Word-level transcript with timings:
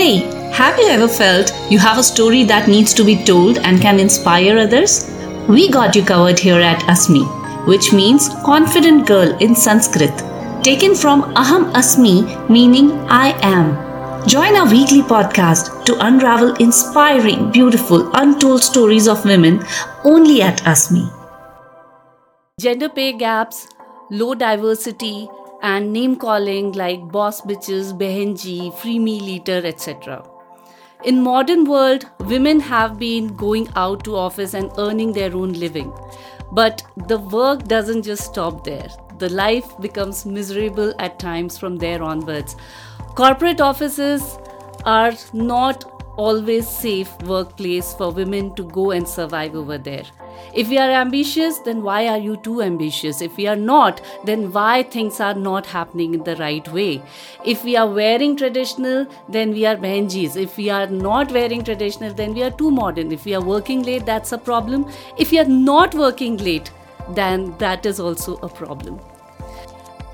Hey, 0.00 0.20
have 0.52 0.78
you 0.78 0.86
ever 0.88 1.06
felt 1.06 1.52
you 1.70 1.78
have 1.78 1.98
a 1.98 2.02
story 2.02 2.42
that 2.44 2.68
needs 2.68 2.94
to 2.94 3.04
be 3.04 3.22
told 3.22 3.58
and 3.58 3.82
can 3.82 4.00
inspire 4.00 4.56
others? 4.58 4.94
We 5.46 5.70
got 5.70 5.94
you 5.94 6.02
covered 6.02 6.38
here 6.38 6.58
at 6.58 6.80
Asmee, 6.92 7.26
which 7.66 7.92
means 7.92 8.30
confident 8.46 9.06
girl 9.06 9.36
in 9.40 9.54
Sanskrit, 9.54 10.22
taken 10.62 10.94
from 10.94 11.24
Aham 11.42 11.70
Asmi, 11.80 12.14
meaning 12.48 12.92
I 13.10 13.34
am. 13.42 13.66
Join 14.26 14.56
our 14.56 14.70
weekly 14.70 15.02
podcast 15.02 15.84
to 15.84 15.98
unravel 16.06 16.54
inspiring, 16.54 17.50
beautiful, 17.50 18.10
untold 18.14 18.62
stories 18.62 19.06
of 19.06 19.26
women 19.26 19.62
only 20.04 20.40
at 20.40 20.62
Asmee. 20.62 21.12
Gender 22.58 22.88
pay 22.88 23.12
gaps, 23.12 23.68
low 24.10 24.34
diversity, 24.34 25.28
and 25.62 25.92
name 25.92 26.16
calling 26.16 26.72
like 26.72 27.08
boss 27.12 27.40
bitches, 27.40 27.96
behenji, 27.96 28.76
free 28.78 28.98
meal 28.98 29.28
eater, 29.28 29.62
etc. 29.64 30.24
In 31.04 31.22
modern 31.22 31.64
world, 31.64 32.06
women 32.20 32.60
have 32.60 32.98
been 32.98 33.28
going 33.36 33.68
out 33.74 34.04
to 34.04 34.16
office 34.16 34.54
and 34.54 34.70
earning 34.78 35.12
their 35.12 35.34
own 35.34 35.52
living. 35.54 35.92
But 36.52 36.82
the 37.08 37.18
work 37.18 37.64
doesn't 37.64 38.02
just 38.02 38.24
stop 38.24 38.64
there. 38.64 38.88
The 39.18 39.30
life 39.30 39.78
becomes 39.80 40.26
miserable 40.26 40.94
at 40.98 41.18
times 41.18 41.56
from 41.58 41.76
there 41.76 42.02
onwards. 42.02 42.56
Corporate 43.14 43.60
offices 43.60 44.38
are 44.84 45.12
not 45.32 45.99
always 46.16 46.68
safe 46.68 47.10
workplace 47.22 47.92
for 47.94 48.10
women 48.10 48.54
to 48.54 48.64
go 48.64 48.90
and 48.90 49.06
survive 49.06 49.54
over 49.54 49.78
there. 49.78 50.04
If 50.54 50.68
we 50.68 50.78
are 50.78 50.90
ambitious, 50.90 51.58
then 51.58 51.82
why 51.82 52.08
are 52.08 52.18
you 52.18 52.36
too 52.36 52.62
ambitious? 52.62 53.20
If 53.20 53.36
we 53.36 53.46
are 53.46 53.56
not, 53.56 54.00
then 54.24 54.52
why 54.52 54.82
things 54.82 55.20
are 55.20 55.34
not 55.34 55.66
happening 55.66 56.14
in 56.14 56.24
the 56.24 56.36
right 56.36 56.66
way? 56.72 57.02
If 57.44 57.64
we 57.64 57.76
are 57.76 57.88
wearing 57.88 58.36
traditional, 58.36 59.06
then 59.28 59.52
we 59.52 59.66
are 59.66 59.76
behenjis. 59.76 60.36
If 60.36 60.56
we 60.56 60.70
are 60.70 60.86
not 60.86 61.30
wearing 61.32 61.62
traditional, 61.62 62.12
then 62.12 62.34
we 62.34 62.42
are 62.42 62.50
too 62.50 62.70
modern. 62.70 63.12
If 63.12 63.24
we 63.24 63.34
are 63.34 63.42
working 63.42 63.82
late, 63.82 64.06
that's 64.06 64.32
a 64.32 64.38
problem. 64.38 64.90
If 65.18 65.30
we 65.30 65.38
are 65.38 65.44
not 65.44 65.94
working 65.94 66.36
late, 66.38 66.70
then 67.10 67.56
that 67.58 67.86
is 67.86 68.00
also 68.00 68.36
a 68.36 68.48
problem. 68.48 69.00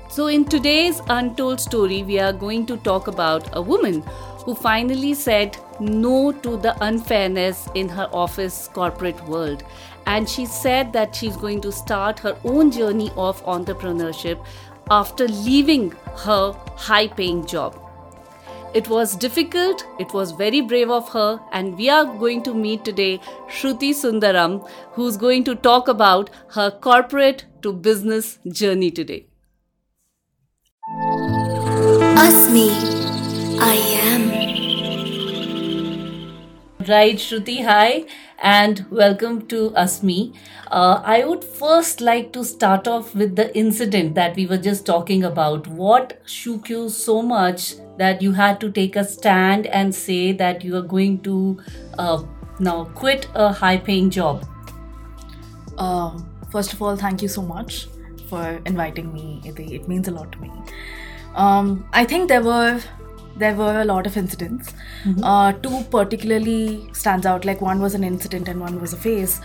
So, 0.09 0.27
in 0.27 0.45
today's 0.45 0.99
untold 1.09 1.59
story, 1.59 2.01
we 2.01 2.19
are 2.19 2.33
going 2.33 2.65
to 2.67 2.77
talk 2.77 3.07
about 3.07 3.49
a 3.55 3.61
woman 3.61 4.01
who 4.45 4.55
finally 4.55 5.13
said 5.13 5.57
no 5.79 6.31
to 6.31 6.57
the 6.57 6.75
unfairness 6.83 7.67
in 7.75 7.89
her 7.89 8.09
office 8.11 8.69
corporate 8.73 9.23
world 9.27 9.63
and 10.07 10.29
she 10.29 10.45
said 10.45 10.93
that 10.93 11.15
she's 11.15 11.35
going 11.37 11.59
to 11.61 11.71
start 11.71 12.19
her 12.19 12.37
own 12.43 12.71
journey 12.71 13.11
of 13.17 13.43
entrepreneurship 13.45 14.45
after 14.89 15.27
leaving 15.27 15.91
her 16.25 16.53
high 16.75 17.07
paying 17.07 17.45
job. 17.45 17.77
It 18.73 18.87
was 18.89 19.15
difficult, 19.15 19.85
it 19.99 20.13
was 20.13 20.31
very 20.31 20.61
brave 20.61 20.89
of 20.89 21.09
her, 21.09 21.39
and 21.51 21.77
we 21.77 21.89
are 21.89 22.05
going 22.05 22.43
to 22.43 22.53
meet 22.53 22.85
today 22.85 23.19
Shruthi 23.49 23.91
Sundaram, 23.91 24.69
who's 24.93 25.17
going 25.17 25.43
to 25.45 25.55
talk 25.55 25.87
about 25.87 26.29
her 26.51 26.69
corporate 26.71 27.45
to 27.63 27.73
business 27.73 28.39
journey 28.51 28.91
today. 28.91 29.27
Asmee, 32.25 32.71
I. 33.59 33.96
Right, 36.87 37.17
Shruthi, 37.17 37.65
hi 37.65 38.05
and 38.41 38.85
welcome 38.89 39.45
to 39.47 39.71
Asmee. 39.71 40.33
Uh, 40.71 41.01
I 41.03 41.25
would 41.25 41.43
first 41.43 41.99
like 41.99 42.31
to 42.31 42.45
start 42.45 42.87
off 42.87 43.13
with 43.13 43.35
the 43.35 43.45
incident 43.57 44.15
that 44.15 44.37
we 44.37 44.45
were 44.45 44.57
just 44.57 44.85
talking 44.85 45.25
about. 45.25 45.67
What 45.67 46.21
shook 46.25 46.69
you 46.69 46.87
so 46.87 47.21
much 47.21 47.75
that 47.97 48.21
you 48.21 48.31
had 48.31 48.61
to 48.61 48.71
take 48.71 48.95
a 48.95 49.03
stand 49.03 49.67
and 49.67 49.93
say 49.93 50.31
that 50.31 50.63
you 50.63 50.77
are 50.77 50.87
going 50.93 51.19
to 51.23 51.59
uh, 51.99 52.23
now 52.59 52.85
quit 52.95 53.27
a 53.35 53.51
high 53.51 53.77
paying 53.77 54.09
job? 54.09 54.47
Um, 55.77 56.29
first 56.51 56.71
of 56.71 56.81
all, 56.81 56.95
thank 56.95 57.21
you 57.21 57.27
so 57.27 57.41
much 57.41 57.87
for 58.29 58.61
inviting 58.65 59.11
me. 59.11 59.41
It, 59.43 59.59
it 59.59 59.89
means 59.89 60.07
a 60.07 60.11
lot 60.11 60.31
to 60.31 60.39
me. 60.39 60.51
Um, 61.35 61.87
I 61.91 62.05
think 62.05 62.29
there 62.29 62.43
were 62.43 62.81
there 63.37 63.55
were 63.55 63.81
a 63.81 63.85
lot 63.85 64.07
of 64.07 64.17
incidents. 64.17 64.73
Mm-hmm. 65.03 65.23
Uh, 65.23 65.53
two 65.53 65.83
particularly 65.91 66.89
stands 66.93 67.25
out. 67.25 67.45
Like 67.45 67.61
one 67.61 67.79
was 67.79 67.93
an 67.93 68.03
incident 68.03 68.47
and 68.47 68.59
one 68.59 68.79
was 68.81 68.93
a 68.93 68.97
phase. 68.97 69.39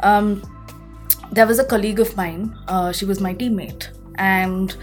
Um, 0.00 0.42
there 1.32 1.46
was 1.46 1.58
a 1.58 1.64
colleague 1.64 2.00
of 2.00 2.16
mine. 2.16 2.56
Uh, 2.68 2.92
she 2.92 3.04
was 3.04 3.20
my 3.20 3.34
teammate, 3.34 3.88
and 4.16 4.76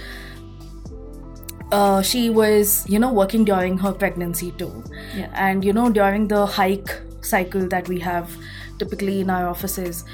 uh, 1.71 2.01
she 2.01 2.29
was, 2.29 2.85
you 2.87 2.99
know, 2.99 3.11
working 3.11 3.45
during 3.45 3.77
her 3.77 3.91
pregnancy 3.91 4.51
too. 4.51 4.83
Yeah. 5.15 5.31
And 5.33 5.65
you 5.65 5.73
know, 5.73 5.89
during 5.89 6.27
the 6.27 6.45
hike 6.45 6.99
cycle 7.21 7.67
that 7.69 7.87
we 7.87 7.99
have 7.99 8.29
typically 8.77 9.21
in 9.21 9.29
our 9.29 9.47
offices, 9.47 10.05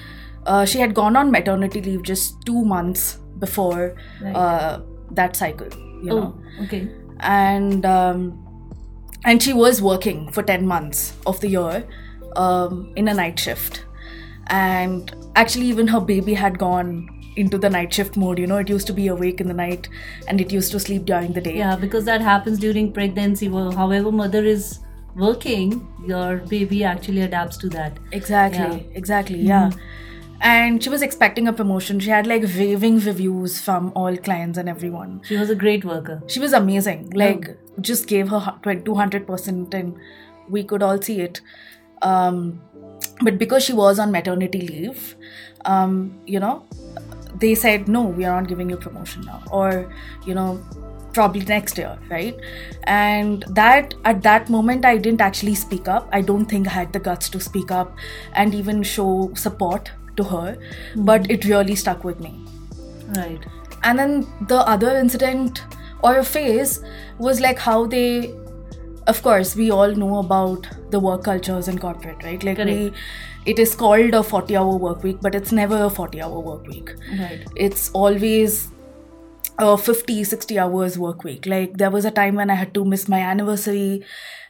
uh, 0.45 0.65
she 0.65 0.79
had 0.79 0.93
gone 0.93 1.15
on 1.15 1.31
maternity 1.31 1.81
leave 1.81 2.03
just 2.03 2.41
two 2.45 2.63
months 2.63 3.19
before 3.39 3.95
right. 4.21 4.35
Uh, 4.35 4.81
that 5.11 5.35
cycle. 5.35 5.69
You 6.01 6.11
oh, 6.11 6.19
know. 6.19 6.41
okay 6.63 6.89
and 7.21 7.85
um, 7.85 8.37
and 9.23 9.41
she 9.41 9.53
was 9.53 9.81
working 9.81 10.31
for 10.31 10.43
10 10.43 10.65
months 10.65 11.13
of 11.25 11.39
the 11.41 11.47
year 11.47 11.87
um, 12.35 12.91
in 12.95 13.07
a 13.07 13.13
night 13.13 13.39
shift. 13.39 13.85
And 14.47 15.15
actually 15.35 15.67
even 15.67 15.87
her 15.87 16.01
baby 16.01 16.33
had 16.33 16.57
gone 16.57 17.07
into 17.37 17.57
the 17.57 17.69
night 17.69 17.93
shift 17.93 18.17
mode. 18.17 18.39
You 18.39 18.47
know 18.47 18.57
it 18.57 18.69
used 18.69 18.87
to 18.87 18.93
be 18.93 19.07
awake 19.07 19.39
in 19.39 19.47
the 19.47 19.53
night 19.53 19.87
and 20.27 20.41
it 20.41 20.51
used 20.51 20.71
to 20.71 20.79
sleep 20.79 21.05
during 21.05 21.33
the 21.33 21.41
day. 21.41 21.57
Yeah 21.57 21.75
because 21.75 22.05
that 22.05 22.21
happens 22.21 22.59
during 22.59 22.91
pregnancy. 22.91 23.47
However 23.47 24.11
mother 24.11 24.43
is 24.43 24.79
working 25.15 25.87
your 26.07 26.37
baby 26.37 26.83
actually 26.83 27.21
adapts 27.21 27.57
to 27.57 27.69
that. 27.69 27.97
Exactly 28.11 28.59
yeah. 28.59 28.97
exactly 28.97 29.39
yeah. 29.39 29.69
Mm-hmm 29.69 30.10
and 30.41 30.83
she 30.83 30.89
was 30.89 31.01
expecting 31.01 31.47
a 31.47 31.53
promotion. 31.53 31.99
She 31.99 32.09
had 32.09 32.25
like 32.25 32.43
raving 32.55 32.99
reviews 32.99 33.59
from 33.61 33.91
all 33.95 34.17
clients 34.17 34.57
and 34.57 34.67
everyone. 34.67 35.21
She 35.23 35.37
was 35.37 35.49
a 35.49 35.55
great 35.55 35.85
worker. 35.85 36.21
She 36.27 36.39
was 36.39 36.53
amazing. 36.53 37.11
Like, 37.11 37.49
oh. 37.49 37.55
just 37.81 38.07
gave 38.07 38.29
her 38.29 38.39
200%, 38.39 39.73
and 39.73 39.97
we 40.49 40.63
could 40.63 40.81
all 40.81 41.01
see 41.01 41.21
it. 41.21 41.41
Um, 42.01 42.59
but 43.21 43.37
because 43.37 43.63
she 43.63 43.73
was 43.73 43.99
on 43.99 44.11
maternity 44.11 44.61
leave, 44.61 45.15
um, 45.65 46.19
you 46.25 46.39
know, 46.39 46.65
they 47.35 47.53
said, 47.53 47.87
no, 47.87 48.01
we 48.01 48.25
are 48.25 48.41
not 48.41 48.49
giving 48.49 48.69
you 48.69 48.77
promotion 48.77 49.21
now. 49.21 49.43
Or, 49.51 49.93
you 50.25 50.33
know, 50.33 50.59
probably 51.13 51.41
next 51.41 51.77
year 51.77 51.97
right 52.09 52.39
and 52.83 53.43
that 53.49 53.93
at 54.05 54.21
that 54.21 54.49
moment 54.49 54.85
i 54.85 54.97
didn't 54.97 55.19
actually 55.19 55.53
speak 55.53 55.89
up 55.89 56.07
i 56.13 56.21
don't 56.21 56.45
think 56.45 56.67
i 56.67 56.71
had 56.71 56.93
the 56.93 56.99
guts 56.99 57.27
to 57.27 57.37
speak 57.37 57.69
up 57.69 57.97
and 58.31 58.55
even 58.55 58.81
show 58.81 59.29
support 59.35 59.91
to 60.17 60.23
her, 60.23 60.57
mm-hmm. 60.57 61.05
but 61.05 61.29
it 61.29 61.45
really 61.45 61.75
stuck 61.75 62.03
with 62.03 62.19
me. 62.19 62.39
Right. 63.15 63.45
And 63.83 63.97
then 63.97 64.27
the 64.47 64.57
other 64.57 64.95
incident 64.97 65.63
or 66.03 66.17
a 66.17 66.23
phase 66.23 66.83
was 67.17 67.39
like 67.39 67.59
how 67.59 67.85
they, 67.85 68.33
of 69.07 69.21
course, 69.21 69.55
we 69.55 69.71
all 69.71 69.93
know 69.95 70.17
about 70.17 70.67
the 70.91 70.99
work 70.99 71.23
cultures 71.23 71.67
in 71.67 71.79
corporate, 71.79 72.23
right? 72.23 72.43
Like 72.43 72.57
Correct. 72.57 72.69
we, 72.69 72.93
it 73.45 73.59
is 73.59 73.75
called 73.75 74.13
a 74.13 74.23
40 74.23 74.55
hour 74.55 74.75
work 74.75 75.03
week, 75.03 75.17
but 75.21 75.35
it's 75.35 75.51
never 75.51 75.83
a 75.83 75.89
40 75.89 76.21
hour 76.21 76.39
work 76.39 76.67
week. 76.67 76.93
Right. 77.17 77.45
It's 77.55 77.89
always 77.91 78.69
a 79.57 79.77
50, 79.77 80.23
60 80.23 80.59
hours 80.59 80.97
work 80.97 81.23
week. 81.23 81.45
Like 81.45 81.77
there 81.77 81.91
was 81.91 82.05
a 82.05 82.11
time 82.11 82.35
when 82.35 82.49
I 82.49 82.55
had 82.55 82.73
to 82.73 82.85
miss 82.85 83.07
my 83.07 83.19
anniversary 83.19 84.03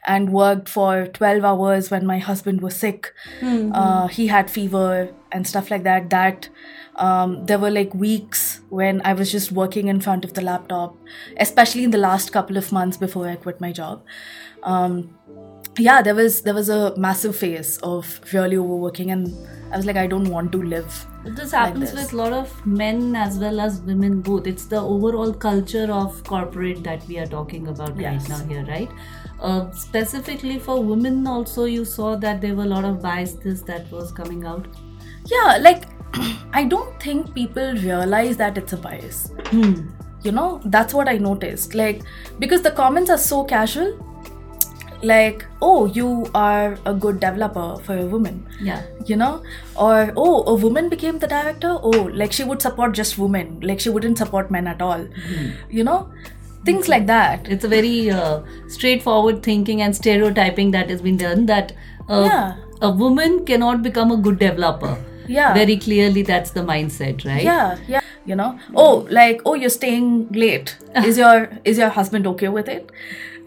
and 0.05 0.31
worked 0.31 0.67
for 0.67 1.07
12 1.07 1.43
hours 1.43 1.91
when 1.91 2.05
my 2.05 2.19
husband 2.19 2.61
was 2.61 2.75
sick. 2.75 3.13
Mm-hmm. 3.39 3.71
Uh, 3.73 4.07
he 4.07 4.27
had 4.27 4.49
fever 4.49 5.13
and 5.31 5.47
stuff 5.47 5.69
like 5.69 5.83
that. 5.83 6.09
That 6.09 6.49
um, 6.95 7.45
there 7.45 7.59
were 7.59 7.71
like 7.71 7.93
weeks 7.93 8.61
when 8.69 9.01
I 9.05 9.13
was 9.13 9.31
just 9.31 9.51
working 9.51 9.87
in 9.87 10.01
front 10.01 10.25
of 10.25 10.33
the 10.33 10.41
laptop, 10.41 10.95
especially 11.37 11.83
in 11.83 11.91
the 11.91 11.97
last 11.97 12.31
couple 12.31 12.57
of 12.57 12.71
months 12.71 12.97
before 12.97 13.27
I 13.27 13.35
quit 13.35 13.61
my 13.61 13.71
job. 13.71 14.03
Um, 14.63 15.15
yeah, 15.77 16.01
there 16.01 16.15
was 16.15 16.41
there 16.41 16.53
was 16.53 16.69
a 16.69 16.95
massive 16.97 17.35
phase 17.35 17.77
of 17.77 18.19
really 18.33 18.57
overworking, 18.57 19.09
and 19.11 19.33
I 19.71 19.77
was 19.77 19.85
like, 19.85 19.95
I 19.95 20.05
don't 20.05 20.29
want 20.29 20.51
to 20.51 20.61
live. 20.61 21.07
This 21.23 21.51
happens 21.51 21.93
like 21.93 21.93
this. 21.93 22.11
with 22.11 22.13
a 22.13 22.15
lot 22.17 22.33
of 22.33 22.65
men 22.65 23.15
as 23.15 23.37
well 23.37 23.59
as 23.59 23.79
women 23.81 24.21
both. 24.21 24.47
It's 24.47 24.65
the 24.65 24.81
overall 24.81 25.33
culture 25.33 25.89
of 25.91 26.23
corporate 26.23 26.83
that 26.83 27.07
we 27.07 27.19
are 27.19 27.27
talking 27.27 27.67
about 27.67 27.97
yes. 27.97 28.29
right 28.29 28.29
now 28.29 28.45
here, 28.47 28.65
right? 28.65 28.89
Uh, 29.41 29.71
specifically 29.71 30.59
for 30.59 30.83
women, 30.83 31.25
also 31.25 31.65
you 31.65 31.83
saw 31.83 32.15
that 32.15 32.41
there 32.41 32.53
were 32.55 32.63
a 32.63 32.67
lot 32.67 32.85
of 32.85 33.01
biases 33.01 33.63
that 33.63 33.91
was 33.91 34.11
coming 34.11 34.45
out. 34.45 34.67
Yeah, 35.25 35.57
like 35.59 35.85
I 36.53 36.65
don't 36.65 37.01
think 37.01 37.33
people 37.33 37.73
realize 37.73 38.37
that 38.37 38.57
it's 38.57 38.73
a 38.73 38.77
bias. 38.77 39.31
Hmm. 39.47 39.89
You 40.23 40.31
know, 40.31 40.61
that's 40.65 40.93
what 40.93 41.09
I 41.09 41.17
noticed. 41.17 41.73
Like 41.73 42.03
because 42.37 42.61
the 42.61 42.71
comments 42.71 43.09
are 43.09 43.17
so 43.17 43.43
casual 43.43 43.97
like 45.03 45.45
oh 45.61 45.85
you 45.85 46.25
are 46.35 46.77
a 46.85 46.93
good 46.93 47.19
developer 47.19 47.75
for 47.83 47.97
a 47.97 48.05
woman 48.05 48.45
yeah 48.61 48.83
you 49.05 49.15
know 49.15 49.43
or 49.75 50.13
oh 50.15 50.43
a 50.45 50.53
woman 50.53 50.89
became 50.89 51.17
the 51.17 51.27
director 51.27 51.77
oh 51.81 52.09
like 52.13 52.31
she 52.31 52.43
would 52.43 52.61
support 52.61 52.93
just 52.93 53.17
women 53.17 53.59
like 53.61 53.79
she 53.79 53.89
wouldn't 53.89 54.17
support 54.17 54.51
men 54.51 54.67
at 54.67 54.81
all 54.81 54.99
mm-hmm. 54.99 55.49
you 55.69 55.83
know 55.83 56.11
things 56.65 56.87
like 56.87 57.05
that 57.07 57.47
It's 57.49 57.63
a 57.65 57.67
very 57.67 58.09
uh, 58.11 58.41
straightforward 58.67 59.41
thinking 59.43 59.81
and 59.81 59.95
stereotyping 59.95 60.71
that 60.71 60.89
has 60.89 61.01
been 61.01 61.17
done 61.17 61.45
that 61.47 61.73
uh, 62.09 62.25
Yeah. 62.29 62.55
a 62.81 62.91
woman 62.91 63.45
cannot 63.45 63.81
become 63.83 64.11
a 64.11 64.17
good 64.17 64.37
developer. 64.39 64.97
Yeah. 65.27 65.53
Very 65.53 65.77
clearly, 65.77 66.21
that's 66.23 66.51
the 66.51 66.61
mindset, 66.61 67.25
right? 67.25 67.43
yeah 67.43 67.77
yeah 67.87 68.01
you 68.31 68.35
know 68.35 68.47
oh 68.75 69.07
like 69.17 69.41
oh 69.51 69.53
you're 69.55 69.69
staying 69.75 70.07
late 70.31 70.71
is 71.11 71.17
your 71.17 71.37
is 71.71 71.77
your 71.83 71.89
husband 71.89 72.27
okay 72.31 72.49
with 72.55 72.67
it 72.73 72.91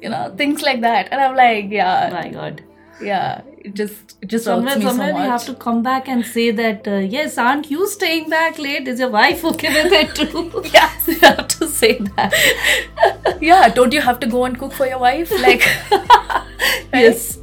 you 0.03 0.09
know 0.15 0.23
things 0.41 0.63
like 0.69 0.81
that 0.85 1.09
and 1.13 1.21
i'm 1.27 1.37
like 1.37 1.71
yeah 1.71 2.09
My 2.15 2.29
God. 2.31 2.63
Yeah 3.01 3.43
it 3.65 3.75
just 3.75 4.17
it 4.21 4.29
just 4.29 4.45
Somewhere, 4.45 4.77
me 4.77 4.83
so 4.83 4.89
somewhere 4.89 5.15
we 5.15 5.21
have 5.21 5.45
to 5.47 5.55
come 5.55 5.83
back 5.83 6.07
and 6.07 6.25
say 6.25 6.51
that, 6.51 6.87
uh, 6.87 6.97
yes, 6.97 7.39
aren't 7.39 7.71
you 7.71 7.87
staying 7.89 8.29
back 8.29 8.59
late? 8.59 8.87
Is 8.87 9.01
your 9.01 9.09
wife 9.09 9.45
okay 9.53 9.73
with 9.83 9.93
it 9.93 10.15
too? 10.15 10.63
Yes. 10.75 11.09
you 11.09 11.19
have 11.21 11.49
to 11.49 11.69
say 11.69 11.99
that. 12.17 13.39
yeah 13.41 13.69
don't 13.69 13.93
you 13.93 14.01
have 14.01 14.21
to 14.21 14.27
go 14.27 14.45
and 14.45 14.59
cook 14.59 14.73
for 14.73 14.87
your 14.87 14.99
wife 14.99 15.31
like 15.41 15.63
yes. 16.93 17.39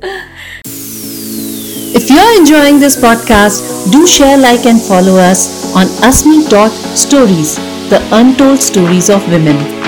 If 1.94 2.10
you're 2.10 2.40
enjoying 2.40 2.80
this 2.80 2.96
podcast, 2.96 3.92
do 3.92 4.08
share, 4.08 4.38
like, 4.38 4.66
and 4.66 4.82
follow 4.82 5.18
us 5.18 5.76
on 5.76 5.88
Asmee.stories, 6.10 7.58
the 7.90 8.02
untold 8.14 8.60
stories 8.60 9.10
of 9.10 9.28
women. 9.30 9.81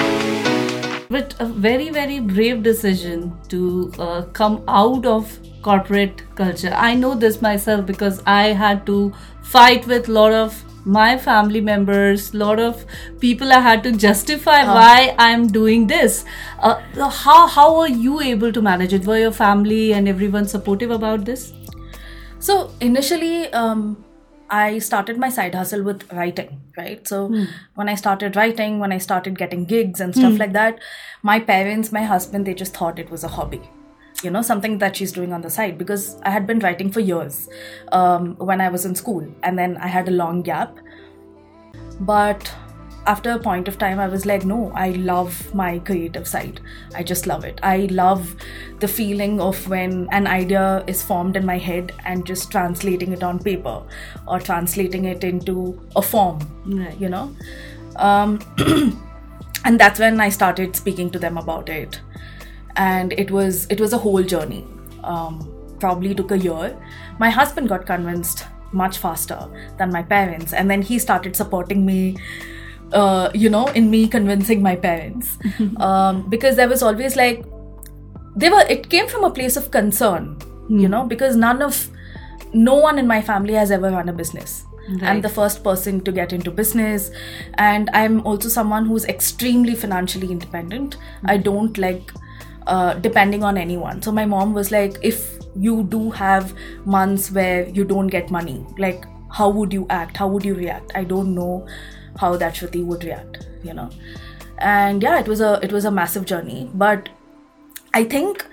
But 1.13 1.35
a 1.39 1.45
very, 1.45 1.89
very 1.89 2.19
brave 2.19 2.63
decision 2.63 3.37
to 3.49 3.91
uh, 3.99 4.21
come 4.33 4.63
out 4.67 5.05
of 5.05 5.39
corporate 5.61 6.23
culture. 6.35 6.71
I 6.73 6.93
know 6.95 7.15
this 7.15 7.41
myself 7.41 7.85
because 7.85 8.21
I 8.25 8.47
had 8.61 8.85
to 8.87 9.13
fight 9.41 9.85
with 9.87 10.09
a 10.09 10.11
lot 10.11 10.33
of 10.33 10.63
my 10.85 11.17
family 11.17 11.61
members, 11.61 12.33
a 12.33 12.37
lot 12.37 12.59
of 12.59 12.85
people 13.19 13.53
I 13.53 13.59
had 13.59 13.83
to 13.83 13.91
justify 13.91 14.63
why 14.63 15.15
I'm 15.17 15.47
doing 15.47 15.87
this. 15.87 16.25
Uh, 16.59 16.79
how 17.09 17.47
how 17.47 17.75
are 17.77 17.89
you 17.89 18.19
able 18.19 18.51
to 18.51 18.61
manage 18.61 18.93
it? 18.93 19.05
Were 19.05 19.19
your 19.19 19.31
family 19.31 19.93
and 19.93 20.09
everyone 20.09 20.47
supportive 20.47 20.91
about 20.91 21.25
this? 21.25 21.53
So 22.39 22.71
initially, 22.81 23.53
um, 23.53 24.02
I 24.55 24.79
started 24.79 25.17
my 25.17 25.29
side 25.29 25.55
hustle 25.55 25.83
with 25.83 26.03
writing, 26.13 26.61
right? 26.77 27.07
So 27.07 27.21
when 27.75 27.89
I 27.89 27.95
started 27.95 28.35
writing, 28.35 28.79
when 28.79 28.91
I 28.91 28.99
started 29.05 29.37
getting 29.37 29.65
gigs 29.65 29.99
and 29.99 30.15
stuff 30.15 30.37
like 30.39 30.53
that, 30.53 30.79
my 31.23 31.39
parents, 31.39 31.91
my 31.91 32.03
husband, 32.03 32.45
they 32.45 32.53
just 32.53 32.75
thought 32.75 32.99
it 32.99 33.09
was 33.09 33.23
a 33.23 33.31
hobby. 33.37 33.61
You 34.23 34.29
know, 34.35 34.43
something 34.43 34.77
that 34.83 34.95
she's 34.95 35.11
doing 35.11 35.33
on 35.33 35.41
the 35.41 35.49
side 35.49 35.77
because 35.77 36.03
I 36.21 36.29
had 36.29 36.45
been 36.45 36.59
writing 36.59 36.91
for 36.91 36.99
years 36.99 37.49
um, 37.91 38.35
when 38.37 38.61
I 38.61 38.69
was 38.69 38.85
in 38.85 38.95
school, 38.95 39.25
and 39.41 39.57
then 39.57 39.75
I 39.77 39.87
had 39.87 40.07
a 40.07 40.11
long 40.11 40.43
gap. 40.43 40.77
But 41.99 42.53
after 43.05 43.31
a 43.31 43.39
point 43.39 43.67
of 43.67 43.77
time, 43.77 43.99
I 43.99 44.07
was 44.07 44.25
like, 44.25 44.45
no, 44.45 44.71
I 44.73 44.91
love 44.91 45.53
my 45.53 45.79
creative 45.79 46.27
side. 46.27 46.61
I 46.95 47.03
just 47.03 47.27
love 47.27 47.43
it. 47.43 47.59
I 47.61 47.87
love 47.91 48.35
the 48.79 48.87
feeling 48.87 49.41
of 49.41 49.67
when 49.67 50.07
an 50.11 50.25
idea 50.27 50.83
is 50.87 51.03
formed 51.03 51.35
in 51.35 51.45
my 51.45 51.57
head 51.57 51.91
and 52.05 52.25
just 52.25 52.49
translating 52.51 53.11
it 53.11 53.23
on 53.23 53.39
paper 53.39 53.83
or 54.27 54.39
translating 54.39 55.05
it 55.05 55.23
into 55.23 55.81
a 55.95 56.01
form, 56.01 56.39
Right. 56.65 56.97
you 56.99 57.09
know. 57.09 57.35
Um, 57.97 58.39
and 59.65 59.79
that's 59.79 59.99
when 59.99 60.19
I 60.21 60.29
started 60.29 60.75
speaking 60.75 61.09
to 61.11 61.19
them 61.19 61.37
about 61.37 61.69
it. 61.69 61.99
And 62.75 63.13
it 63.13 63.29
was 63.29 63.67
it 63.69 63.79
was 63.79 63.93
a 63.93 63.97
whole 63.97 64.23
journey. 64.23 64.65
Um, 65.03 65.49
probably 65.79 66.15
took 66.15 66.31
a 66.31 66.37
year. 66.37 66.75
My 67.19 67.29
husband 67.29 67.69
got 67.69 67.85
convinced 67.85 68.45
much 68.71 68.97
faster 68.97 69.37
than 69.77 69.91
my 69.91 70.01
parents, 70.01 70.53
and 70.53 70.71
then 70.71 70.81
he 70.81 70.97
started 70.97 71.35
supporting 71.35 71.85
me 71.85 72.15
uh, 72.93 73.29
you 73.33 73.49
know, 73.49 73.67
in 73.67 73.89
me 73.89 74.07
convincing 74.07 74.61
my 74.61 74.75
parents. 74.75 75.37
um, 75.77 76.29
because 76.29 76.55
there 76.55 76.69
was 76.69 76.83
always 76.83 77.15
like, 77.15 77.45
they 78.35 78.49
were, 78.49 78.65
it 78.69 78.89
came 78.89 79.07
from 79.07 79.23
a 79.23 79.29
place 79.29 79.57
of 79.57 79.71
concern, 79.71 80.37
you 80.69 80.87
know, 80.87 81.05
because 81.05 81.35
none 81.35 81.61
of, 81.61 81.89
no 82.53 82.75
one 82.75 82.97
in 82.99 83.07
my 83.07 83.21
family 83.21 83.53
has 83.53 83.71
ever 83.71 83.89
run 83.89 84.09
a 84.09 84.13
business. 84.13 84.65
I'm 85.01 85.21
the 85.21 85.29
first 85.29 85.63
person 85.63 86.01
to 86.01 86.11
get 86.11 86.33
into 86.33 86.51
business, 86.51 87.09
and 87.53 87.89
I'm 87.93 88.19
also 88.27 88.49
someone 88.49 88.85
who's 88.85 89.05
extremely 89.05 89.75
financially 89.75 90.29
independent. 90.29 90.97
I 91.23 91.37
don't 91.37 91.77
like 91.77 92.11
uh, 92.67 92.95
depending 92.95 93.43
on 93.43 93.57
anyone. 93.57 94.01
So 94.01 94.11
my 94.11 94.25
mom 94.25 94.53
was 94.53 94.71
like, 94.71 94.97
if 95.01 95.39
you 95.55 95.83
do 95.83 96.11
have 96.11 96.53
months 96.85 97.31
where 97.31 97.67
you 97.69 97.85
don't 97.85 98.07
get 98.07 98.29
money, 98.29 98.65
like 98.77 99.05
how 99.31 99.49
would 99.49 99.71
you 99.71 99.87
act? 99.89 100.17
How 100.17 100.27
would 100.27 100.43
you 100.43 100.53
react? 100.53 100.91
I 100.95 101.05
don't 101.05 101.33
know 101.33 101.65
how 102.17 102.35
that 102.37 102.55
Shruthi 102.55 102.83
would 102.85 103.03
react, 103.03 103.47
you 103.63 103.73
know. 103.73 103.89
And 104.57 105.01
yeah, 105.01 105.19
it 105.19 105.27
was 105.27 105.41
a 105.41 105.59
it 105.61 105.71
was 105.71 105.85
a 105.85 105.91
massive 105.91 106.25
journey, 106.25 106.69
but 106.73 107.09
I 107.93 108.03
think 108.03 108.45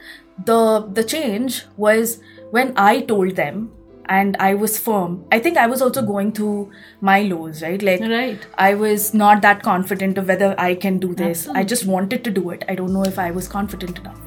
the 0.45 0.89
the 0.93 1.05
change 1.05 1.65
was 1.77 2.21
when 2.51 2.73
I 2.77 3.01
told 3.01 3.37
them 3.37 3.71
and 4.07 4.37
I 4.41 4.55
was 4.55 4.79
firm. 4.79 5.25
I 5.31 5.39
think 5.39 5.57
I 5.57 5.67
was 5.67 5.81
also 5.81 6.03
going 6.03 6.33
through 6.33 6.71
my 7.01 7.23
lows, 7.23 7.63
right? 7.63 7.81
Like 7.81 8.01
Right. 8.01 8.47
I 8.59 8.75
was 8.75 9.15
not 9.15 9.43
that 9.43 9.63
confident 9.63 10.19
of 10.19 10.27
whether 10.29 10.55
I 10.59 10.75
can 10.75 10.99
do 10.99 11.15
this. 11.15 11.47
I 11.49 11.63
just 11.63 11.87
wanted 11.87 12.25
to 12.25 12.31
do 12.31 12.51
it. 12.51 12.65
I 12.69 12.75
don't 12.75 12.93
know 12.93 13.05
if 13.05 13.19
I 13.19 13.31
was 13.31 13.47
confident 13.47 13.99
enough. 13.99 14.19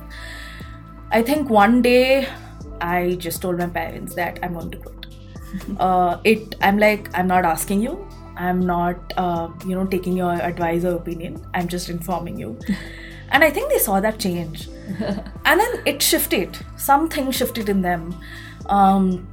I 1.11 1.21
think 1.21 1.49
one 1.49 1.81
day 1.81 2.27
I 2.81 3.15
just 3.15 3.41
told 3.41 3.57
my 3.57 3.67
parents 3.67 4.15
that 4.15 4.39
I'm 4.41 4.53
going 4.53 4.71
to 4.71 4.77
quit. 4.77 5.05
uh, 5.79 6.19
it 6.23 6.55
I'm 6.61 6.79
like 6.79 7.09
I'm 7.17 7.27
not 7.27 7.45
asking 7.45 7.81
you. 7.81 8.07
I'm 8.37 8.65
not 8.65 9.13
uh, 9.17 9.49
you 9.65 9.75
know 9.75 9.85
taking 9.85 10.17
your 10.17 10.33
advice 10.33 10.83
or 10.83 10.95
opinion. 10.95 11.45
I'm 11.53 11.67
just 11.67 11.89
informing 11.89 12.37
you. 12.37 12.57
and 13.29 13.43
I 13.43 13.49
think 13.49 13.69
they 13.69 13.79
saw 13.79 13.99
that 13.99 14.19
change. 14.19 14.67
and 14.99 15.59
then 15.59 15.81
it 15.85 16.01
shifted. 16.01 16.57
Something 16.77 17.31
shifted 17.31 17.69
in 17.69 17.81
them. 17.81 18.15
Um, 18.67 19.27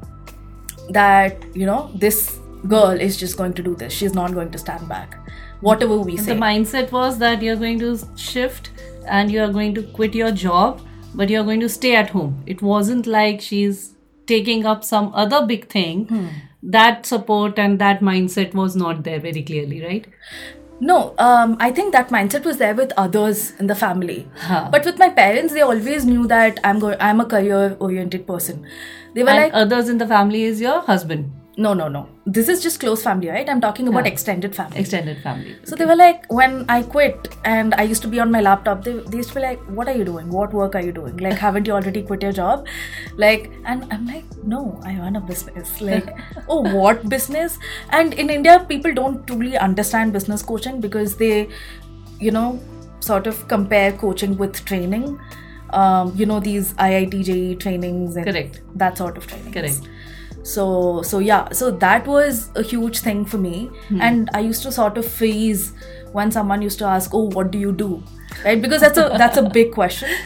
that 0.91 1.44
you 1.55 1.67
know 1.67 1.91
this 1.94 2.38
girl 2.67 3.00
is 3.08 3.17
just 3.17 3.37
going 3.37 3.55
to 3.55 3.62
do 3.62 3.75
this. 3.75 3.93
She's 3.93 4.14
not 4.14 4.35
going 4.35 4.50
to 4.50 4.58
stand 4.58 4.88
back. 4.88 5.17
Whatever 5.61 5.99
we 5.99 6.17
say. 6.17 6.35
The 6.35 6.41
mindset 6.41 6.91
was 6.91 7.19
that 7.19 7.43
you're 7.43 7.56
going 7.56 7.79
to 7.81 7.99
shift 8.17 8.70
and 9.06 9.31
you're 9.31 9.53
going 9.53 9.75
to 9.75 9.82
quit 9.82 10.14
your 10.14 10.31
job, 10.31 10.81
but 11.14 11.29
you're 11.29 11.44
going 11.44 11.61
to 11.61 11.69
stay 11.69 11.94
at 11.96 12.11
home. 12.11 12.43
It 12.46 12.62
wasn't 12.62 13.06
like 13.06 13.41
she's 13.41 13.94
taking 14.26 14.64
up 14.64 14.85
some 14.85 15.12
other 15.14 15.44
big 15.46 15.69
thing. 15.69 16.06
Hmm. 16.06 16.29
That 16.62 17.06
support 17.06 17.58
and 17.58 17.78
that 17.78 18.00
mindset 18.00 18.54
was 18.54 18.76
not 18.76 19.04
there 19.04 19.18
very 19.18 19.42
clearly, 19.42 19.82
right? 19.82 20.06
No, 20.82 21.14
um, 21.18 21.56
I 21.60 21.70
think 21.70 21.92
that 21.92 22.08
mindset 22.08 22.44
was 22.44 22.56
there 22.56 22.74
with 22.74 22.92
others 22.96 23.52
in 23.58 23.66
the 23.66 23.74
family, 23.74 24.28
but 24.70 24.84
with 24.84 24.98
my 24.98 25.10
parents, 25.10 25.52
they 25.52 25.60
always 25.60 26.06
knew 26.06 26.26
that 26.26 26.58
I'm 26.64 26.78
going. 26.78 26.96
I'm 27.00 27.20
a 27.20 27.26
career-oriented 27.26 28.26
person. 28.26 28.66
They 29.14 29.22
were 29.22 29.29
and 29.31 29.38
like, 29.38 29.52
others 29.52 29.90
in 29.90 29.98
the 29.98 30.06
family 30.06 30.44
is 30.44 30.60
your 30.60 30.81
husband, 30.81 31.32
no, 31.60 31.74
no, 31.74 31.88
no. 31.88 32.08
This 32.24 32.48
is 32.48 32.62
just 32.62 32.81
close 32.81 33.02
family, 33.02 33.29
right? 33.29 33.46
I'm 33.46 33.60
talking 33.60 33.86
about 33.86 34.06
extended 34.06 34.55
family. 34.56 34.79
extended 34.81 35.19
family. 35.22 35.56
so 35.64 35.76
they 35.76 35.84
were 35.84 35.96
like, 35.96 36.24
when 36.32 36.64
I 36.70 36.82
quit 36.82 37.36
and 37.44 37.74
I 37.74 37.82
used 37.82 38.00
to 38.02 38.08
be 38.08 38.19
on 38.19 38.31
my 38.31 38.40
laptop, 38.40 38.82
they, 38.82 38.94
they 38.94 39.19
used 39.19 39.29
to 39.31 39.34
be 39.34 39.43
like, 39.43 39.60
what 39.79 39.86
are 39.86 39.94
you 39.94 40.06
doing? 40.06 40.31
What 40.31 40.55
work 40.55 40.74
are 40.74 40.81
you 40.81 40.93
doing? 40.93 41.19
Like, 41.19 41.38
haven't 41.46 41.67
you 41.67 41.74
already 41.74 42.02
quit 42.02 42.22
your 42.22 42.32
job? 42.32 42.67
Like, 43.17 43.52
and 43.67 43.86
I'm 43.93 44.06
like, 44.06 44.24
no, 44.43 44.81
I 44.84 44.96
run 44.96 45.17
a 45.17 45.20
business. 45.20 45.82
Like, 45.82 46.17
oh, 46.48 46.62
what 46.74 47.06
business? 47.10 47.58
And 47.90 48.14
in 48.14 48.31
India, 48.31 48.64
people 48.67 48.94
don't 48.94 49.26
truly 49.26 49.58
understand 49.58 50.14
business 50.14 50.43
coaching 50.43 50.81
because 50.81 51.17
they, 51.17 51.48
you 52.19 52.31
know, 52.31 52.58
sort 53.00 53.26
of 53.26 53.46
compare 53.48 53.93
coaching 53.93 54.38
with 54.38 54.64
training. 54.64 55.20
Um, 55.70 56.12
you 56.17 56.26
know, 56.26 56.40
these 56.40 56.72
IIT 56.74 57.24
JEE 57.24 57.55
trainings 57.56 58.17
and 58.17 58.24
Correct. 58.24 58.60
that 58.76 58.96
sort 58.98 59.17
of 59.19 59.26
training 59.26 59.52
Correct. 59.52 59.88
So 60.43 61.03
so 61.03 61.19
yeah 61.19 61.49
so 61.53 61.70
that 61.70 62.06
was 62.06 62.51
a 62.56 62.63
huge 62.63 63.01
thing 63.01 63.25
for 63.25 63.39
me. 63.39 63.70
And 64.01 64.31
i 64.35 64.41
used 64.41 64.63
to 64.63 64.73
sort 64.73 64.97
of 64.99 65.05
freeze 65.06 65.73
when 66.13 66.31
someone 66.32 66.63
used 66.63 66.79
to 66.79 66.85
ask 66.87 67.15
oh 67.15 67.25
what 67.39 67.51
do 67.51 67.59
you 67.59 67.73
do? 67.73 68.03
Right? 68.44 68.61
Because 68.61 68.81
that's 68.81 68.99
a 68.99 69.09
that's 69.19 69.37
a 69.37 69.43
big 69.49 69.73
question. 69.73 70.09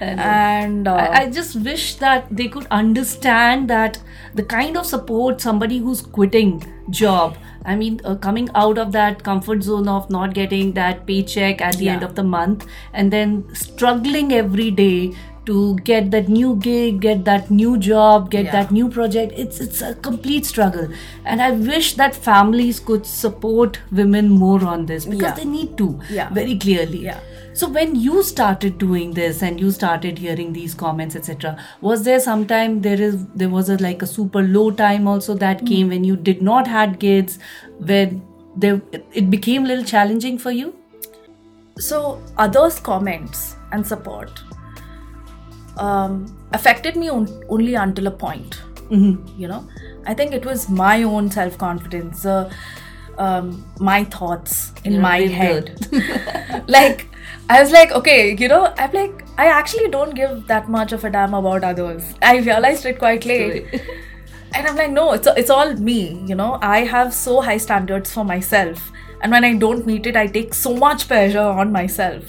And 0.00 0.88
uh, 0.88 0.94
I, 0.94 1.22
I 1.24 1.30
just 1.30 1.56
wish 1.56 1.96
that 1.96 2.26
they 2.34 2.48
could 2.48 2.66
understand 2.70 3.68
that 3.68 3.98
the 4.34 4.42
kind 4.42 4.78
of 4.78 4.86
support 4.86 5.42
somebody 5.42 5.76
who's 5.78 6.00
quitting 6.00 6.64
job 6.88 7.36
i 7.66 7.76
mean 7.76 8.00
uh, 8.04 8.14
coming 8.14 8.48
out 8.54 8.78
of 8.78 8.92
that 8.92 9.22
comfort 9.22 9.62
zone 9.62 9.88
of 9.88 10.08
not 10.08 10.32
getting 10.32 10.72
that 10.72 11.04
paycheck 11.06 11.60
at 11.60 11.76
the 11.76 11.84
Yeah. 11.84 11.92
end 11.96 12.02
of 12.02 12.14
the 12.14 12.22
month 12.22 12.66
and 12.94 13.12
then 13.12 13.44
struggling 13.54 14.32
every 14.32 14.70
day 14.70 15.12
to 15.46 15.76
get 15.90 16.10
that 16.10 16.28
new 16.28 16.54
gig 16.56 17.00
get 17.00 17.24
that 17.24 17.50
new 17.50 17.76
job 17.78 18.30
get 18.30 18.44
Yeah. 18.44 18.52
that 18.52 18.70
new 18.70 18.88
project 18.88 19.32
it's 19.36 19.60
it's 19.60 19.82
a 19.82 19.94
complete 19.94 20.46
struggle 20.46 20.88
and 21.24 21.42
i 21.42 21.50
wish 21.50 21.94
that 21.94 22.14
families 22.14 22.80
could 22.80 23.06
support 23.06 23.80
women 23.90 24.28
more 24.28 24.64
on 24.64 24.86
this 24.86 25.04
because 25.04 25.22
Yeah. 25.22 25.34
they 25.42 25.44
need 25.44 25.76
to 25.78 25.88
Yeah. 26.10 26.32
very 26.40 26.56
clearly 26.66 27.04
Yeah. 27.04 27.20
so 27.60 27.68
when 27.68 27.94
you 28.02 28.22
started 28.22 28.78
doing 28.78 29.14
this 29.14 29.42
and 29.42 29.60
you 29.60 29.70
started 29.76 30.18
hearing 30.24 30.52
these 30.52 30.74
comments, 30.82 31.16
etc., 31.20 31.50
was 31.86 32.04
there 32.04 32.20
sometime 32.26 32.76
there 32.82 33.00
is 33.06 33.16
there 33.42 33.48
was 33.54 33.70
a 33.74 33.76
like 33.84 34.04
a 34.06 34.08
super 34.10 34.42
low 34.56 34.70
time 34.80 35.08
also 35.12 35.34
that 35.42 35.62
mm. 35.64 35.70
came 35.72 35.88
when 35.94 36.04
you 36.10 36.16
did 36.28 36.44
not 36.50 36.70
had 36.74 36.94
kids, 37.00 37.38
when 37.90 38.22
there 38.64 38.80
it 39.22 39.30
became 39.34 39.64
a 39.64 39.68
little 39.72 39.84
challenging 39.84 40.38
for 40.46 40.52
you? 40.60 40.70
so 41.78 42.22
others' 42.36 42.78
comments 42.78 43.56
and 43.72 43.86
support 43.86 44.42
um, 45.78 46.26
affected 46.52 46.96
me 46.96 47.08
on- 47.08 47.44
only 47.48 47.74
until 47.74 48.06
a 48.06 48.10
point. 48.10 48.60
You 49.38 49.46
know, 49.46 49.68
I 50.04 50.14
think 50.14 50.32
it 50.34 50.44
was 50.44 50.68
my 50.68 51.02
own 51.04 51.30
self 51.30 51.56
confidence, 51.58 52.26
uh, 52.26 52.50
um, 53.18 53.64
my 53.78 54.02
thoughts 54.04 54.72
in 54.84 54.94
You're 54.94 55.02
my 55.02 55.20
head. 55.20 55.76
like, 56.68 57.06
I 57.48 57.60
was 57.62 57.70
like, 57.70 57.92
okay, 57.92 58.34
you 58.36 58.48
know, 58.48 58.72
I'm 58.76 58.90
like, 58.92 59.24
I 59.38 59.46
actually 59.46 59.88
don't 59.88 60.14
give 60.14 60.46
that 60.48 60.68
much 60.68 60.92
of 60.92 61.04
a 61.04 61.10
damn 61.10 61.34
about 61.34 61.62
others. 61.62 62.14
I 62.20 62.38
realized 62.38 62.84
it 62.86 62.98
quite 62.98 63.24
late. 63.24 63.66
And 64.52 64.66
I'm 64.66 64.74
like, 64.74 64.90
no, 64.90 65.12
it's, 65.12 65.28
it's 65.36 65.48
all 65.50 65.74
me, 65.74 66.24
you 66.26 66.34
know. 66.34 66.58
I 66.60 66.80
have 66.80 67.14
so 67.14 67.40
high 67.40 67.56
standards 67.58 68.12
for 68.12 68.24
myself. 68.24 68.90
And 69.22 69.30
when 69.30 69.44
I 69.44 69.54
don't 69.54 69.86
meet 69.86 70.06
it, 70.06 70.16
I 70.16 70.26
take 70.26 70.54
so 70.54 70.74
much 70.74 71.06
pressure 71.06 71.38
on 71.38 71.70
myself. 71.70 72.24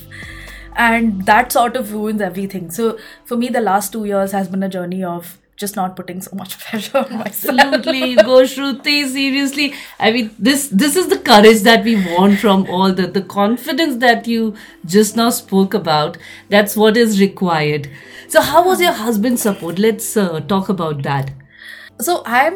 And 0.75 1.25
that 1.25 1.51
sort 1.51 1.75
of 1.75 1.93
ruins 1.93 2.21
everything. 2.21 2.71
So 2.71 2.97
for 3.25 3.37
me, 3.37 3.49
the 3.49 3.61
last 3.61 3.91
two 3.91 4.05
years 4.05 4.31
has 4.31 4.47
been 4.47 4.63
a 4.63 4.69
journey 4.69 5.03
of 5.03 5.37
just 5.57 5.75
not 5.75 5.95
putting 5.95 6.21
so 6.21 6.35
much 6.35 6.57
pressure 6.63 6.97
on 6.97 7.17
myself. 7.19 7.59
Absolutely, 7.59 8.15
go 8.15 8.41
Shruthi. 8.43 9.07
Seriously, 9.07 9.73
I 9.99 10.11
mean, 10.11 10.31
this 10.39 10.69
this 10.69 10.95
is 10.95 11.07
the 11.07 11.19
courage 11.19 11.61
that 11.61 11.83
we 11.83 11.95
want 12.15 12.39
from 12.39 12.65
all 12.69 12.91
the 12.93 13.07
the 13.07 13.21
confidence 13.21 13.97
that 13.97 14.27
you 14.27 14.55
just 14.85 15.15
now 15.15 15.29
spoke 15.29 15.73
about. 15.73 16.17
That's 16.49 16.75
what 16.75 16.97
is 16.97 17.19
required. 17.21 17.89
So, 18.27 18.41
how 18.41 18.65
was 18.65 18.81
your 18.81 18.93
husband's 18.93 19.41
support? 19.41 19.77
Let's 19.77 20.15
uh, 20.17 20.39
talk 20.55 20.69
about 20.69 21.03
that. 21.03 21.31
so 22.05 22.13
i'm 22.25 22.55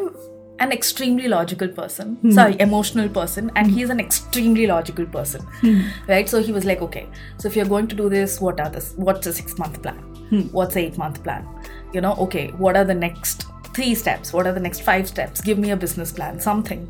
an 0.60 0.72
extremely 0.72 1.28
logical 1.28 1.68
person. 1.68 2.16
Hmm. 2.16 2.32
Sorry 2.32 2.60
emotional 2.60 3.10
person. 3.10 3.52
And 3.56 3.70
he's 3.70 3.90
an 3.90 4.00
extremely 4.00 4.68
logical 4.68 5.06
person. 5.06 5.42
Hmm. 5.62 5.82
Right? 6.08 6.30
So 6.30 6.42
he 6.42 6.52
was 6.52 6.66
like 6.66 6.82
okay. 6.82 7.08
So 7.38 7.48
if 7.48 7.56
you're 7.56 7.66
going 7.66 7.88
to 7.88 7.96
do 7.96 8.10
this 8.10 8.40
what 8.40 8.60
are 8.60 8.70
this 8.70 8.94
what's 8.96 9.28
a 9.28 9.34
six 9.34 9.58
month 9.58 9.82
plan 9.82 9.98
hmm. 10.30 10.42
what's 10.60 10.76
a 10.76 10.80
eight 10.80 10.98
month 10.98 11.24
plan? 11.24 11.48
You 11.94 12.02
know 12.02 12.16
okay 12.28 12.48
what 12.52 12.78
are 12.78 12.86
the 12.86 12.94
next 12.94 13.46
three 13.74 13.96
steps? 13.96 14.32
What 14.34 14.48
are 14.48 14.54
the 14.54 14.60
next 14.60 14.82
five 14.82 15.08
steps? 15.08 15.42
Give 15.42 15.58
me 15.58 15.72
a 15.72 15.78
business 15.78 16.12
plan 16.12 16.40
something 16.40 16.88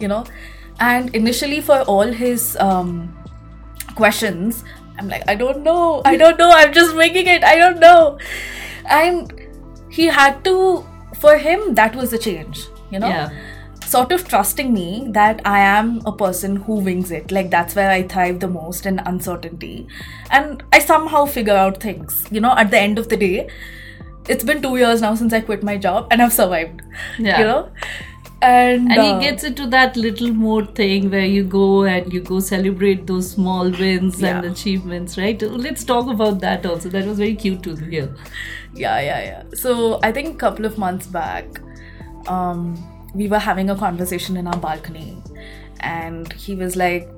you 0.00 0.08
know? 0.08 0.24
And 0.78 1.14
initially 1.14 1.60
for 1.62 1.80
all 1.82 2.12
his 2.22 2.56
um 2.58 3.16
questions 3.94 4.62
i'm 4.98 5.08
like 5.08 5.22
i 5.26 5.34
don't 5.34 5.62
know. 5.62 6.02
I 6.04 6.16
don't 6.16 6.38
know. 6.38 6.50
I'm 6.50 6.72
just 6.72 6.94
making 6.94 7.26
it. 7.26 7.42
I 7.44 7.56
don't 7.56 7.80
know. 7.80 8.18
And 8.84 9.32
he 9.90 10.04
had 10.06 10.44
to 10.44 10.86
for 11.18 11.38
him 11.38 11.74
that 11.74 11.96
was 11.96 12.10
the 12.10 12.18
change 12.18 12.66
you 12.90 12.98
know 12.98 13.08
Yeah. 13.08 13.30
sort 13.84 14.12
of 14.14 14.22
trusting 14.28 14.72
me 14.74 14.86
that 15.16 15.40
i 15.44 15.58
am 15.60 15.90
a 16.06 16.12
person 16.22 16.56
who 16.66 16.76
wings 16.88 17.10
it 17.18 17.30
like 17.36 17.50
that's 17.50 17.74
where 17.80 17.90
i 17.90 18.02
thrive 18.14 18.40
the 18.44 18.48
most 18.48 18.86
in 18.92 18.98
uncertainty 19.10 19.86
and 20.30 20.62
i 20.72 20.80
somehow 20.80 21.24
figure 21.36 21.58
out 21.64 21.80
things 21.86 22.24
you 22.30 22.40
know 22.40 22.54
at 22.64 22.70
the 22.72 22.78
end 22.78 22.98
of 22.98 23.08
the 23.14 23.16
day 23.16 23.48
it's 24.28 24.44
been 24.44 24.60
two 24.62 24.76
years 24.76 25.00
now 25.06 25.14
since 25.14 25.32
i 25.32 25.40
quit 25.40 25.62
my 25.62 25.76
job 25.76 26.08
and 26.10 26.20
i've 26.22 26.32
survived 26.32 26.82
Yeah. 27.18 27.38
you 27.40 27.44
know 27.44 27.70
and, 28.42 28.90
And 28.92 28.98
uh, 28.98 29.18
he 29.18 29.24
gets 29.24 29.44
into 29.44 29.66
that 29.68 29.96
little 29.96 30.32
more 30.32 30.64
thing 30.64 31.10
where 31.10 31.24
you 31.24 31.42
go 31.42 31.84
and 31.84 32.12
you 32.12 32.20
go 32.20 32.38
celebrate 32.40 33.06
those 33.06 33.30
small 33.30 33.70
wins 33.70 34.22
and 34.22 34.44
achievements, 34.44 35.16
right? 35.16 35.40
Let's 35.40 35.84
talk 35.84 36.06
about 36.14 36.40
that 36.40 36.66
also. 36.66 36.90
That 36.90 37.06
was 37.06 37.16
very 37.18 37.34
cute 37.34 37.62
to 37.62 37.74
hear. 37.76 38.14
yeah 38.74 39.00
yeah 39.00 39.20
yeah 39.28 39.42
so 39.54 39.98
i 40.02 40.12
think 40.12 40.34
a 40.34 40.38
couple 40.42 40.66
of 40.66 40.76
months 40.76 41.06
back 41.06 41.60
um 42.28 42.76
we 43.14 43.28
were 43.28 43.38
having 43.38 43.70
a 43.70 43.76
conversation 43.76 44.36
in 44.36 44.46
our 44.46 44.58
balcony. 44.58 45.22
And 45.80 46.32
he 46.32 46.54
was 46.54 46.76
like 46.76 47.08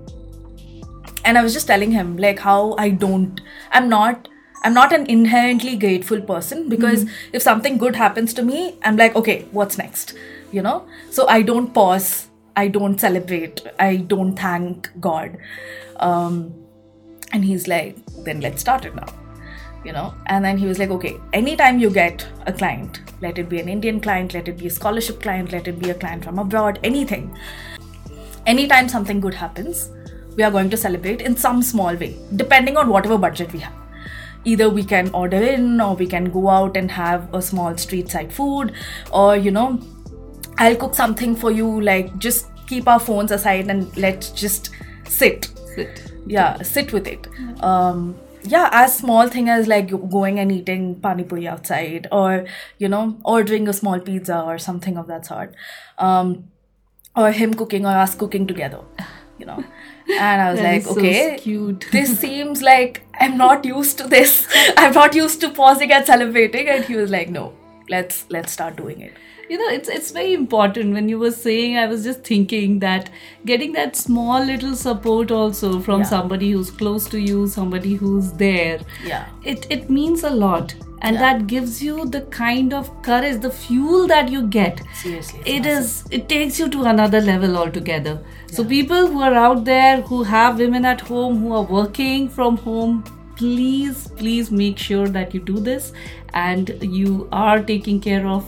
and 1.24 1.38
i 1.38 1.42
was 1.42 1.52
just 1.52 1.66
telling 1.66 1.90
him 1.92 2.16
like 2.16 2.38
how 2.38 2.74
i 2.84 2.88
don't 3.04 3.40
i'm 3.72 3.88
not 3.88 4.28
i'm 4.62 4.74
not 4.74 4.92
an 4.98 5.06
inherently 5.14 5.76
grateful 5.76 6.20
person 6.30 6.68
because 6.68 7.04
if 7.32 7.42
something 7.42 7.76
good 7.82 7.96
happens 7.96 8.34
to 8.38 8.42
me 8.42 8.76
i'm 8.82 8.96
like 8.96 9.14
okay 9.16 9.42
what's 9.52 9.78
next? 9.78 10.14
You 10.52 10.62
know? 10.62 10.86
So 11.10 11.28
i 11.28 11.42
don't 11.42 11.74
pause. 11.74 12.28
I 12.56 12.66
don't 12.66 12.98
celebrate. 12.98 13.60
I 13.78 13.96
don't 13.96 14.34
thank 14.34 14.88
god. 15.00 15.36
Um 15.96 16.54
and 17.32 17.44
he's 17.44 17.68
like 17.68 17.96
then 18.24 18.40
let's 18.40 18.60
start 18.60 18.84
it 18.84 18.94
now 18.94 19.06
you 19.84 19.92
know? 19.92 20.14
And 20.26 20.44
then 20.44 20.58
he 20.58 20.66
was 20.66 20.78
like 20.78 20.90
okay 20.90 21.18
anytime 21.32 21.78
you 21.78 21.90
get 21.90 22.26
a 22.46 22.52
client 22.52 23.00
let 23.20 23.38
it 23.38 23.48
be 23.48 23.60
an 23.60 23.68
indian 23.68 24.00
client 24.00 24.34
let 24.34 24.48
it 24.48 24.58
be 24.58 24.66
a 24.66 24.70
scholarship 24.70 25.20
client 25.22 25.52
let 25.52 25.68
it 25.68 25.78
be 25.78 25.90
a 25.90 25.94
client 25.94 26.24
from 26.24 26.38
abroad 26.38 26.78
anything. 26.82 27.36
Anytime 28.46 28.88
something 28.88 29.20
good 29.20 29.34
happens 29.34 29.90
we 30.36 30.42
are 30.42 30.50
going 30.50 30.70
to 30.70 30.76
celebrate 30.76 31.20
in 31.20 31.36
some 31.36 31.62
small 31.62 31.94
way 31.96 32.16
depending 32.36 32.76
on 32.76 32.88
whatever 32.88 33.18
budget 33.18 33.52
we 33.52 33.60
have. 33.60 33.72
Either 34.44 34.70
we 34.70 34.84
can 34.84 35.10
order 35.10 35.36
in 35.36 35.80
or 35.80 35.94
we 35.96 36.06
can 36.06 36.30
go 36.30 36.48
out 36.48 36.76
and 36.76 36.90
have 36.90 37.32
a 37.34 37.42
small 37.42 37.76
street 37.76 38.08
side 38.08 38.32
food 38.32 38.72
or 39.12 39.36
you 39.36 39.50
know 39.50 39.80
i'll 40.58 40.76
cook 40.76 40.94
something 40.94 41.34
for 41.36 41.50
you 41.50 41.80
like 41.80 42.16
just 42.18 42.46
keep 42.66 42.86
our 42.86 43.00
phones 43.00 43.32
aside 43.32 43.68
and 43.68 43.96
let's 43.96 44.30
just 44.30 44.70
sit. 45.04 45.50
Sit. 45.74 46.12
yeah 46.26 46.62
sit 46.62 46.92
with 46.92 47.06
it. 47.06 47.26
Um 47.62 48.18
yeah 48.48 48.68
as 48.72 48.96
small 48.96 49.28
thing 49.28 49.48
as 49.48 49.66
like 49.66 49.90
going 50.10 50.38
and 50.38 50.52
eating 50.52 50.86
pani 51.06 51.24
puri 51.24 51.46
outside 51.48 52.06
or 52.10 52.46
you 52.78 52.88
know 52.88 53.16
ordering 53.24 53.68
a 53.68 53.72
small 53.72 54.00
pizza 54.00 54.40
or 54.40 54.58
something 54.58 54.96
of 54.96 55.06
that 55.06 55.26
sort. 55.26 55.54
Um 55.98 56.50
or 57.16 57.30
him 57.32 57.54
cooking 57.54 57.86
or 57.86 57.96
us 58.06 58.14
cooking 58.14 58.46
together 58.46 58.80
you 59.38 59.46
know. 59.46 59.64
And 60.18 60.42
i 60.42 60.50
was 60.50 60.60
like 60.68 60.82
so 60.82 60.92
okay 60.92 61.38
cute. 61.38 61.86
this 61.92 62.18
seems 62.18 62.62
like 62.62 63.02
i'm 63.20 63.36
not 63.36 63.64
used 63.64 63.98
to 63.98 64.08
this. 64.08 64.46
I'm 64.76 64.92
not 64.92 65.14
used 65.14 65.40
to 65.42 65.50
pausing 65.50 65.92
and 65.92 66.06
celebrating. 66.06 66.68
And 66.68 66.84
he 66.84 66.96
was 66.96 67.10
like 67.10 67.28
no 67.30 67.52
let's 67.88 68.24
let's 68.30 68.52
start 68.52 68.76
doing 68.76 69.00
it. 69.00 69.12
You 69.50 69.56
know 69.58 69.68
it's 69.74 69.88
it's 69.88 70.10
very 70.10 70.34
important. 70.34 70.92
When 70.94 71.08
you 71.08 71.18
were 71.18 71.30
saying 71.30 71.76
i 71.82 71.86
was 71.92 72.02
just 72.08 72.24
thinking 72.30 72.78
that 72.80 73.08
getting 73.50 73.72
that 73.78 73.96
small 73.96 74.44
little 74.48 74.74
support 74.80 75.30
also 75.30 75.70
from 75.86 76.00
Yeah. 76.02 76.08
somebody 76.10 76.50
who's 76.50 76.70
close 76.82 77.08
to 77.14 77.20
you 77.28 77.46
somebody 77.54 77.94
who's 78.02 78.32
there 78.44 78.78
Yeah. 79.06 79.24
it 79.54 79.66
it 79.78 79.88
means 80.00 80.22
a 80.32 80.36
lot. 80.44 80.74
And 81.00 81.14
Yeah. 81.14 81.22
that 81.24 81.46
gives 81.50 81.80
you 81.86 82.04
the 82.12 82.20
kind 82.36 82.72
of 82.76 82.86
courage 83.08 83.40
the 83.42 83.50
fuel 83.58 84.06
that 84.12 84.30
you 84.36 84.42
get. 84.54 84.80
Seriously, 85.02 85.40
it 85.56 85.66
is 85.72 85.92
it 86.18 86.28
takes 86.32 86.58
you 86.62 86.68
to 86.76 86.82
another 86.92 87.20
level 87.28 87.56
altogether. 87.64 88.14
So 88.56 88.64
people 88.72 89.06
who 89.12 89.22
are 89.28 89.34
out 89.44 89.64
there 89.64 90.00
who 90.10 90.24
have 90.32 90.58
women 90.64 90.84
at 90.94 91.06
home 91.12 91.38
who 91.44 91.52
are 91.60 91.62
working 91.78 92.28
from 92.40 92.56
home 92.66 92.98
please 93.38 93.98
please 94.20 94.50
make 94.60 94.78
sure 94.84 95.08
that 95.16 95.34
you 95.34 95.40
do 95.50 95.60
this 95.66 95.92
and 96.34 96.76
you 96.82 97.28
are 97.32 97.62
taking 97.62 98.00
care 98.00 98.26
of 98.26 98.44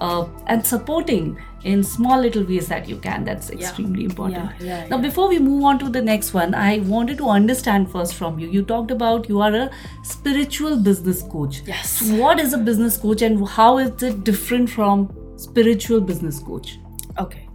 uh, 0.00 0.26
and 0.46 0.66
supporting 0.66 1.36
in 1.64 1.82
small 1.84 2.20
little 2.20 2.42
ways 2.44 2.66
that 2.66 2.88
you 2.88 2.96
can 2.96 3.24
that's 3.24 3.50
extremely 3.50 4.04
important 4.04 4.50
Yeah, 4.60 4.66
yeah, 4.66 4.88
now 4.88 4.98
before 4.98 5.28
we 5.28 5.38
move 5.38 5.62
on 5.62 5.78
to 5.78 5.88
the 5.88 6.02
next 6.02 6.34
one 6.34 6.54
i 6.56 6.80
wanted 6.80 7.18
to 7.18 7.28
understand 7.28 7.88
first 7.92 8.14
from 8.14 8.38
you 8.40 8.48
you 8.48 8.62
talked 8.64 8.90
about 8.90 9.28
you 9.28 9.40
are 9.40 9.54
a 9.54 9.70
spiritual 10.02 10.76
business 10.76 11.22
coach 11.22 11.62
Yes. 11.66 12.02
what 12.22 12.40
is 12.40 12.52
a 12.52 12.58
business 12.58 12.96
coach 12.96 13.22
and 13.22 13.48
how 13.48 13.78
is 13.78 14.02
it 14.02 14.24
different 14.24 14.70
from 14.70 15.08
spiritual 15.36 16.00
business 16.00 16.40
coach 16.40 16.78
Okay. 17.18 17.48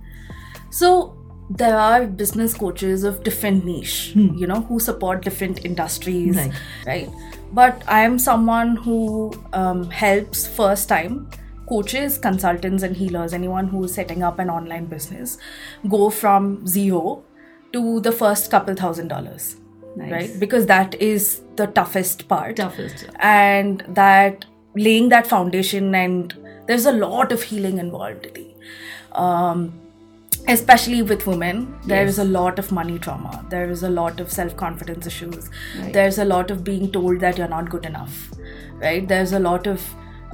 So 0.69 1.17
there 1.49 1.75
are 1.77 2.05
business 2.05 2.53
coaches 2.53 3.03
of 3.03 3.23
different 3.23 3.65
niche, 3.65 4.11
you 4.15 4.45
know, 4.45 4.61
who 4.61 4.79
support 4.79 5.23
different 5.23 5.63
industries, 5.65 6.35
Right. 6.35 6.51
right? 6.85 7.09
But 7.51 7.83
I 7.87 8.01
am 8.01 8.19
someone 8.19 8.75
who 8.75 9.33
um, 9.53 9.89
helps 9.89 10.47
first 10.47 10.89
time 10.89 11.29
coaches, 11.67 12.17
consultants, 12.17 12.83
and 12.83 12.95
healers, 12.95 13.33
anyone 13.33 13.67
who 13.67 13.83
is 13.83 13.93
setting 13.93 14.23
up 14.23 14.39
an 14.39 14.49
online 14.49 14.85
business, 14.85 15.37
go 15.89 16.09
from 16.09 16.65
zero 16.65 17.23
to 17.73 17.99
the 17.99 18.11
first 18.11 18.49
couple 18.49 18.73
thousand 18.73 19.09
dollars, 19.09 19.57
Nice. 19.95 20.11
right? 20.11 20.39
Because 20.39 20.65
that 20.67 20.95
is 21.01 21.41
the 21.55 21.67
toughest 21.67 22.27
part 22.27 22.55
toughest 22.57 23.05
and 23.19 23.83
that 23.87 24.45
laying 24.75 25.09
that 25.09 25.25
foundation 25.27 25.93
and 25.95 26.35
there's 26.67 26.85
a 26.85 26.91
lot 26.91 27.31
of 27.31 27.41
healing 27.41 27.79
involved 27.79 28.27
um, 29.13 29.73
especially 30.47 31.01
with 31.01 31.27
women 31.27 31.77
there 31.85 32.05
is 32.05 32.19
a 32.19 32.23
lot 32.23 32.59
of 32.59 32.71
money 32.71 32.97
trauma 32.97 33.45
there 33.49 33.69
is 33.69 33.83
a 33.83 33.89
lot 33.89 34.19
of 34.19 34.31
self-confidence 34.31 35.05
issues. 35.05 35.49
Right. 35.79 35.93
there's 35.93 36.17
a 36.17 36.25
lot 36.25 36.51
of 36.51 36.63
being 36.63 36.91
told 36.91 37.19
that 37.19 37.37
you're 37.37 37.47
not 37.47 37.69
good 37.69 37.85
enough 37.85 38.29
right? 38.79 39.07
There's 39.07 39.33
a 39.33 39.39
lot 39.39 39.67
of 39.67 39.83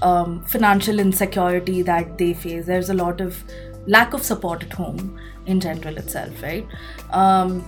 um, 0.01 0.43
financial 0.46 1.00
insecurity 1.00 1.82
that 1.84 2.17
they 2.17 2.34
face. 2.34 2.65
There's 2.65 2.89
a 2.89 2.93
lot 2.93 3.22
of 3.22 3.41
lack 3.88 4.13
of 4.13 4.24
support 4.24 4.63
at 4.63 4.74
home 4.74 5.20
in 5.46 5.60
general 5.60 5.98
itself 5.98 6.41
right? 6.41 6.67
Um, 7.12 7.63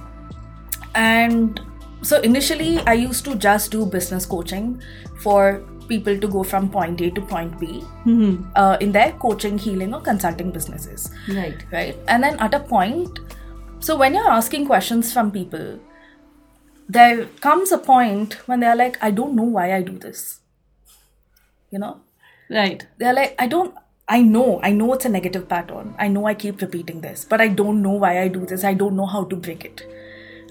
and 0.94 1.60
so 2.02 2.20
initially 2.22 2.80
i 2.82 2.94
used 2.94 3.26
to 3.26 3.36
just 3.36 3.72
do 3.72 3.86
business 3.86 4.26
coaching 4.26 4.82
for 5.22 5.62
people 5.88 6.20
to 6.20 6.28
go 6.28 6.44
from 6.44 6.70
point 6.70 7.02
a 7.02 7.10
to 7.12 7.22
point 7.22 7.60
b 7.60 7.84
uh, 8.56 8.78
in 8.82 8.92
their 8.92 9.12
coaching 9.14 9.58
healing 9.58 9.94
or 9.94 10.02
consulting 10.02 10.52
businesses 10.52 11.10
right 11.30 11.66
right 11.72 11.98
and 12.08 12.24
then 12.24 12.40
at 12.40 12.54
a 12.54 12.60
point 12.60 13.20
so 13.80 13.98
when 13.98 14.14
you're 14.14 14.32
asking 14.38 14.66
questions 14.66 15.12
from 15.14 15.32
people 15.32 15.68
there 16.88 17.26
comes 17.42 17.72
a 17.72 17.78
point 17.78 18.34
when 18.48 18.60
they're 18.60 18.76
like, 18.76 18.98
I 19.02 19.12
don't 19.12 19.36
know 19.36 19.44
why 19.44 19.74
I 19.74 19.82
do 19.82 19.98
this. 19.98 20.40
You 21.72 21.80
know? 21.80 22.02
Right. 22.50 22.86
They're 22.98 23.14
like, 23.14 23.36
I 23.40 23.48
don't, 23.48 23.74
I 24.08 24.22
know, 24.22 24.60
I 24.62 24.72
know 24.72 24.94
it's 24.94 25.06
a 25.06 25.10
negative 25.10 25.50
pattern. 25.50 25.96
I 25.98 26.08
know 26.08 26.28
I 26.28 26.36
keep 26.36 26.62
repeating 26.62 27.02
this, 27.02 27.26
but 27.26 27.42
I 27.42 27.48
don't 27.48 27.82
know 27.82 27.94
why 27.94 28.22
I 28.22 28.28
do 28.28 28.46
this. 28.46 28.64
I 28.64 28.76
don't 28.76 28.96
know 28.96 29.08
how 29.08 29.24
to 29.26 29.36
break 29.36 29.66
it. 29.66 29.84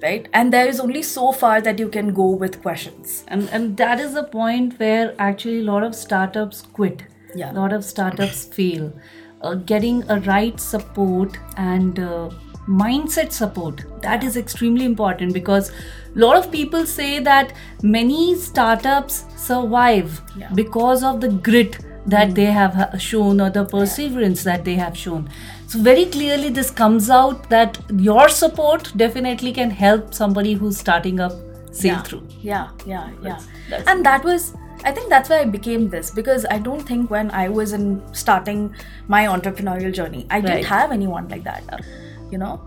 Right? 0.04 0.28
And 0.34 0.52
there 0.52 0.66
is 0.68 0.80
only 0.80 1.02
so 1.02 1.32
far 1.32 1.60
that 1.62 1.78
you 1.78 1.88
can 1.88 2.12
go 2.12 2.26
with 2.44 2.60
questions. 2.62 3.24
And 3.28 3.48
and 3.58 3.76
that 3.82 4.00
is 4.06 4.14
the 4.20 4.24
point 4.24 4.78
where 4.78 5.14
actually 5.18 5.60
a 5.60 5.68
lot 5.72 5.82
of 5.90 5.94
startups 6.00 6.62
quit. 6.78 7.04
Yeah. 7.42 7.52
A 7.52 7.54
lot 7.60 7.72
of 7.72 7.84
startups 7.92 8.44
fail. 8.58 8.92
Uh, 9.40 9.54
getting 9.70 10.02
a 10.10 10.18
right 10.26 10.60
support 10.60 11.38
and 11.68 11.98
uh, 11.98 12.28
mindset 12.66 13.32
support 13.38 13.82
that 14.02 14.22
is 14.24 14.36
extremely 14.42 14.84
important 14.90 15.34
because 15.34 15.70
a 15.70 16.18
lot 16.18 16.36
of 16.36 16.50
people 16.52 16.86
say 16.92 17.18
that 17.18 17.52
many 17.82 18.20
startups 18.44 19.24
survive 19.48 20.22
Yeah. 20.42 20.48
because 20.60 21.02
of 21.10 21.20
the 21.20 21.28
grit 21.48 21.76
that 22.14 22.34
they 22.34 22.46
have 22.60 22.78
shown 23.08 23.40
or 23.40 23.50
the 23.50 23.64
perseverance 23.74 24.44
that 24.44 24.64
they 24.64 24.76
have 24.76 24.96
shown 24.96 25.28
so 25.66 25.78
very 25.80 26.06
clearly 26.06 26.50
this 26.50 26.70
comes 26.70 27.10
out 27.10 27.48
that 27.50 27.78
your 27.98 28.28
support 28.28 28.92
definitely 28.96 29.52
can 29.52 29.70
help 29.70 30.14
somebody 30.14 30.52
who's 30.54 30.78
starting 30.78 31.20
up 31.20 31.32
sail 31.72 31.94
yeah. 31.94 32.02
through 32.02 32.28
Yeah, 32.40 32.68
yeah, 32.86 33.10
yeah. 33.22 33.40
that's- 33.68 33.88
and 33.88 34.04
that 34.06 34.24
was, 34.24 34.54
I 34.84 34.92
think 34.92 35.08
that's 35.08 35.28
why 35.28 35.40
I 35.40 35.44
became 35.44 35.88
this 35.88 36.10
because 36.10 36.46
I 36.50 36.58
don't 36.58 36.82
think 36.82 37.10
when 37.10 37.30
I 37.30 37.48
was 37.48 37.72
in 37.72 38.02
starting 38.14 38.74
my 39.08 39.24
entrepreneurial 39.26 39.92
journey, 39.92 40.26
I 40.30 40.40
didn't 40.40 40.64
have 40.64 40.92
anyone 40.92 41.28
like 41.28 41.44
that, 41.44 41.84
you 42.30 42.38
know. 42.38 42.60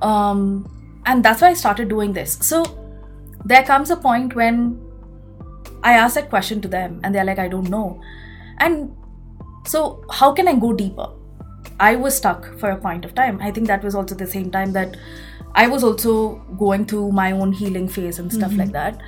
Um, 0.00 0.68
and 1.06 1.24
that's 1.24 1.40
why 1.40 1.48
I 1.48 1.54
started 1.54 1.88
doing 1.88 2.12
this. 2.12 2.38
So 2.40 2.64
there 3.44 3.62
comes 3.62 3.90
a 3.90 3.96
point 3.96 4.34
when 4.34 4.80
I 5.82 5.94
ask 5.94 6.14
that 6.16 6.28
question 6.28 6.60
to 6.62 6.68
them, 6.68 7.00
and 7.02 7.14
they're 7.14 7.24
like, 7.24 7.38
I 7.38 7.48
don't 7.48 7.70
know. 7.70 8.00
And 8.58 8.94
so, 9.66 10.04
how 10.10 10.32
can 10.32 10.48
I 10.48 10.54
go 10.54 10.72
deeper? 10.72 11.08
I 11.80 11.96
was 11.96 12.16
stuck 12.16 12.46
for 12.58 12.70
a 12.70 12.76
point 12.76 13.04
of 13.04 13.14
time. 13.14 13.40
I 13.40 13.50
think 13.50 13.66
that 13.68 13.82
was 13.82 13.94
also 13.94 14.14
the 14.14 14.26
same 14.26 14.50
time 14.50 14.72
that 14.72 14.96
I 15.54 15.66
was 15.66 15.82
also 15.82 16.36
going 16.58 16.86
through 16.86 17.10
my 17.12 17.32
own 17.32 17.52
healing 17.52 17.88
phase 17.88 18.18
and 18.18 18.32
stuff 18.32 18.54
like 18.54 18.72
that. 18.72 19.00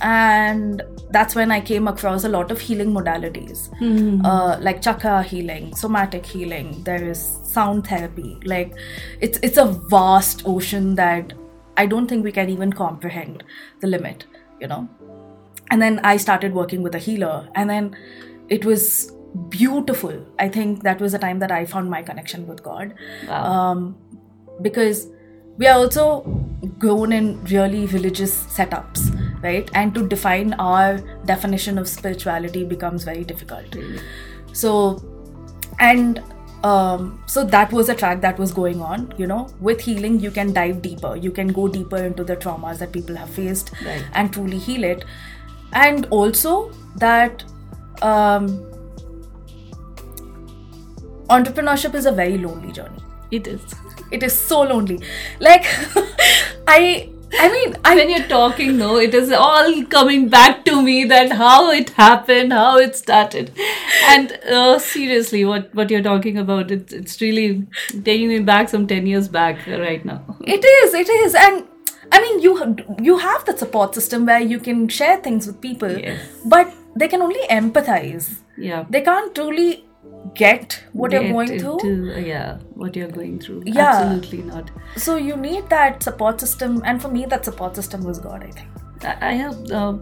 And 0.00 0.82
that's 1.10 1.34
when 1.34 1.50
I 1.50 1.60
came 1.60 1.88
across 1.88 2.24
a 2.24 2.28
lot 2.28 2.50
of 2.50 2.60
healing 2.60 2.92
modalities, 2.92 3.68
uh, 4.24 4.58
like 4.60 4.80
chakra 4.82 5.22
healing, 5.22 5.74
somatic 5.74 6.24
healing. 6.24 6.82
There 6.84 7.04
is 7.04 7.38
sound 7.44 7.86
therapy. 7.86 8.38
Like, 8.44 8.74
it's 9.20 9.38
it's 9.42 9.58
a 9.58 9.66
vast 9.66 10.42
ocean 10.46 10.94
that 10.96 11.32
I 11.76 11.86
don't 11.86 12.08
think 12.08 12.24
we 12.24 12.32
can 12.32 12.48
even 12.48 12.72
comprehend 12.72 13.44
the 13.80 13.86
limit. 13.88 14.26
You 14.60 14.68
know 14.68 14.88
and 15.72 15.80
then 15.80 15.98
i 16.04 16.16
started 16.16 16.54
working 16.60 16.82
with 16.82 16.94
a 16.94 16.98
healer 16.98 17.48
and 17.54 17.68
then 17.68 17.96
it 18.48 18.64
was 18.64 19.12
beautiful. 19.48 20.26
I 20.38 20.48
think 20.48 20.82
that 20.82 21.00
was 21.00 21.12
the 21.12 21.18
time 21.18 21.38
that 21.38 21.50
i 21.50 21.64
found 21.64 21.90
my 21.90 22.02
connection 22.02 22.46
with 22.46 22.62
god. 22.62 22.94
Wow. 23.28 23.44
um, 23.44 23.96
because 24.60 25.08
we 25.58 25.66
are 25.66 25.76
also 25.78 26.20
grown 26.78 27.12
in 27.12 27.42
really 27.44 27.86
religious 27.86 28.34
setups 28.44 29.10
right? 29.42 29.68
And 29.74 29.92
to 29.94 30.06
define 30.06 30.52
our 30.54 30.98
definition 31.24 31.76
of 31.78 31.88
spirituality 31.88 32.64
becomes 32.64 33.02
very 33.04 33.24
difficult. 33.24 33.74
So 34.52 35.02
and 35.80 36.22
um, 36.62 37.20
so 37.26 37.42
that 37.44 37.72
was 37.72 37.88
a 37.88 37.94
track 37.94 38.20
that 38.20 38.38
was 38.38 38.52
going 38.52 38.80
on 38.80 39.12
you 39.18 39.26
know? 39.26 39.48
With 39.60 39.80
healing 39.80 40.20
you 40.20 40.30
can 40.30 40.52
dive 40.52 40.80
deeper. 40.82 41.16
You 41.16 41.32
can 41.32 41.48
go 41.48 41.66
deeper 41.68 41.96
into 41.96 42.22
the 42.22 42.36
traumas 42.36 42.78
that 42.78 42.92
people 42.92 43.16
have 43.16 43.30
faced 43.30 43.72
Right. 43.84 44.04
and 44.12 44.32
truly 44.32 44.58
heal 44.58 44.84
it. 44.84 45.04
And 45.72 46.06
also 46.10 46.70
that 46.96 47.42
um, 48.02 48.64
entrepreneurship 51.38 51.94
is 52.02 52.06
a 52.06 52.12
very 52.12 52.38
lonely 52.38 52.72
journey. 52.72 53.02
It 53.30 53.46
is. 53.46 53.74
It 54.10 54.22
is 54.22 54.38
so 54.38 54.60
lonely. 54.62 55.00
Like 55.40 55.64
i 56.68 56.80
i 57.44 57.46
mean 57.52 57.74
i 57.90 57.94
when 57.98 58.10
you're 58.12 58.26
talking 58.32 58.72
no 58.80 58.88
it 59.04 59.14
is 59.18 59.30
all 59.44 59.70
coming 59.94 60.24
back 60.34 60.58
to 60.66 60.74
me 60.88 60.96
that 61.12 61.32
how 61.42 61.70
it 61.76 61.90
happened 62.00 62.52
how 62.52 62.76
it 62.86 62.94
started. 62.96 63.50
And 64.12 64.32
uh, 64.58 64.78
seriously 64.78 65.44
what 65.50 65.74
what 65.80 65.90
you're 65.94 66.02
talking 66.08 66.38
about 66.42 66.70
it's, 66.76 66.92
it's 66.92 67.20
really 67.22 67.66
taking 68.10 68.28
me 68.28 68.40
back 68.40 68.68
some 68.68 68.86
10 68.86 69.06
years 69.06 69.28
back 69.28 69.66
right 69.66 70.04
now. 70.04 70.20
It 70.56 70.64
is, 70.74 70.94
it 70.94 71.08
is, 71.08 71.34
and 71.34 71.64
I 72.14 72.20
mean, 72.22 72.40
you 72.44 72.76
you 73.08 73.16
have 73.18 73.44
that 73.46 73.58
support 73.58 73.94
system 73.94 74.26
where 74.26 74.40
you 74.52 74.58
can 74.64 74.86
share 74.88 75.16
things 75.26 75.46
with 75.46 75.60
people, 75.62 75.92
Yes. 75.98 76.20
but 76.44 76.74
they 77.02 77.08
can 77.08 77.22
only 77.22 77.40
empathize. 77.58 78.26
yeah. 78.58 78.84
They 78.90 79.00
can't 79.06 79.34
truly 79.34 79.68
get 80.34 80.82
what 80.92 81.12
you're 81.12 81.28
going 81.32 81.58
through. 81.58 81.78
into, 81.80 82.14
uh, 82.14 82.18
yeah 82.18 82.58
what 82.74 82.96
you're 82.96 83.08
going 83.08 83.38
through 83.38 83.62
Yeah. 83.66 83.88
absolutely 83.88 84.42
not 84.42 84.70
So 84.96 85.16
you 85.16 85.36
need 85.36 85.68
that 85.70 86.02
support 86.02 86.40
system, 86.40 86.82
and 86.84 87.00
for 87.02 87.08
me, 87.08 87.26
that 87.26 87.44
support 87.44 87.76
system 87.76 88.02
was 88.04 88.18
God. 88.18 88.42
I 88.44 88.50
think. 88.50 88.68
I 89.28 89.32
have 89.32 89.70
uh, 89.72 89.94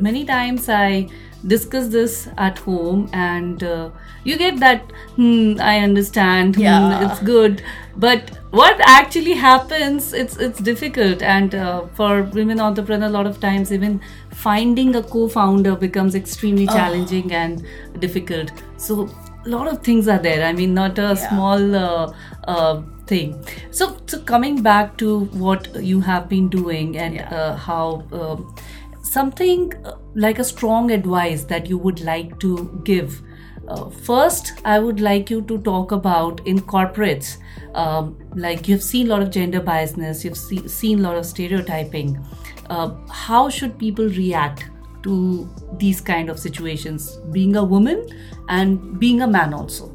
many 0.00 0.24
times 0.24 0.68
I 0.68 1.08
discuss 1.46 1.88
this 1.88 2.28
at 2.46 2.58
home, 2.58 3.08
and 3.12 3.62
uh, 3.62 3.90
you 4.24 4.36
get 4.36 4.58
that. 4.62 4.90
Hmm, 5.18 5.60
I 5.60 5.78
understand. 5.88 6.56
Hmm, 6.56 6.62
Yeah. 6.62 7.04
it's 7.06 7.20
good, 7.28 7.62
but 8.06 8.32
what 8.62 8.80
actually 8.94 9.34
happens? 9.44 10.10
It's 10.24 10.36
it's 10.48 10.64
difficult, 10.70 11.22
and 11.36 11.54
uh, 11.54 11.86
for 12.00 12.10
women 12.40 12.64
entrepreneurs, 12.68 13.10
a 13.12 13.16
lot 13.20 13.30
of 13.34 13.38
times 13.46 13.72
even 13.78 14.00
finding 14.48 14.96
a 14.96 15.02
co-founder 15.14 15.76
becomes 15.86 16.14
extremely 16.24 16.66
challenging 16.66 17.32
and 17.44 17.64
difficult. 18.06 18.52
So 18.88 19.08
lot 19.56 19.68
of 19.68 19.82
things 19.82 20.08
are 20.08 20.18
there. 20.18 20.44
I 20.44 20.52
mean, 20.52 20.74
not 20.74 20.98
a 20.98 21.16
small. 21.16 21.74
Uh, 21.74 22.12
uh, 22.46 22.82
thing 23.06 23.30
so 23.70 23.96
so 24.06 24.18
coming 24.20 24.62
back 24.62 24.96
to 24.98 25.20
what 25.44 25.68
you 25.82 26.00
have 26.00 26.28
been 26.28 26.48
doing 26.50 26.98
and 26.98 27.14
Yeah. 27.14 27.34
uh, 27.34 27.56
how 27.56 28.04
um, 28.12 28.54
something 29.02 29.72
uh, 29.84 29.92
like 30.14 30.38
a 30.38 30.44
strong 30.44 30.90
advice 30.90 31.44
that 31.44 31.68
you 31.70 31.78
would 31.78 32.00
like 32.00 32.38
to 32.40 32.80
give 32.84 33.22
uh, 33.68 33.88
first 34.08 34.52
i 34.64 34.78
would 34.78 35.00
like 35.00 35.30
you 35.30 35.40
to 35.52 35.58
talk 35.70 35.92
about 35.92 36.46
in 36.46 36.58
corporates 36.60 37.36
um, 37.74 38.16
like 38.34 38.68
you've 38.68 38.82
seen 38.82 39.06
a 39.06 39.10
lot 39.10 39.22
of 39.22 39.30
gender 39.30 39.60
biasness 39.60 40.24
you've 40.24 40.36
see, 40.36 40.66
seen 40.68 40.98
a 40.98 41.02
lot 41.02 41.16
of 41.16 41.24
stereotyping 41.24 42.18
uh, 42.70 42.90
how 43.10 43.48
should 43.48 43.78
people 43.78 44.08
react 44.08 44.64
to 45.08 45.18
these 45.84 46.00
kind 46.00 46.30
of 46.30 46.38
situations 46.38 47.10
being 47.38 47.56
a 47.56 47.64
woman 47.76 48.06
and 48.48 48.98
being 49.04 49.22
a 49.22 49.26
man 49.36 49.54
also 49.60 49.90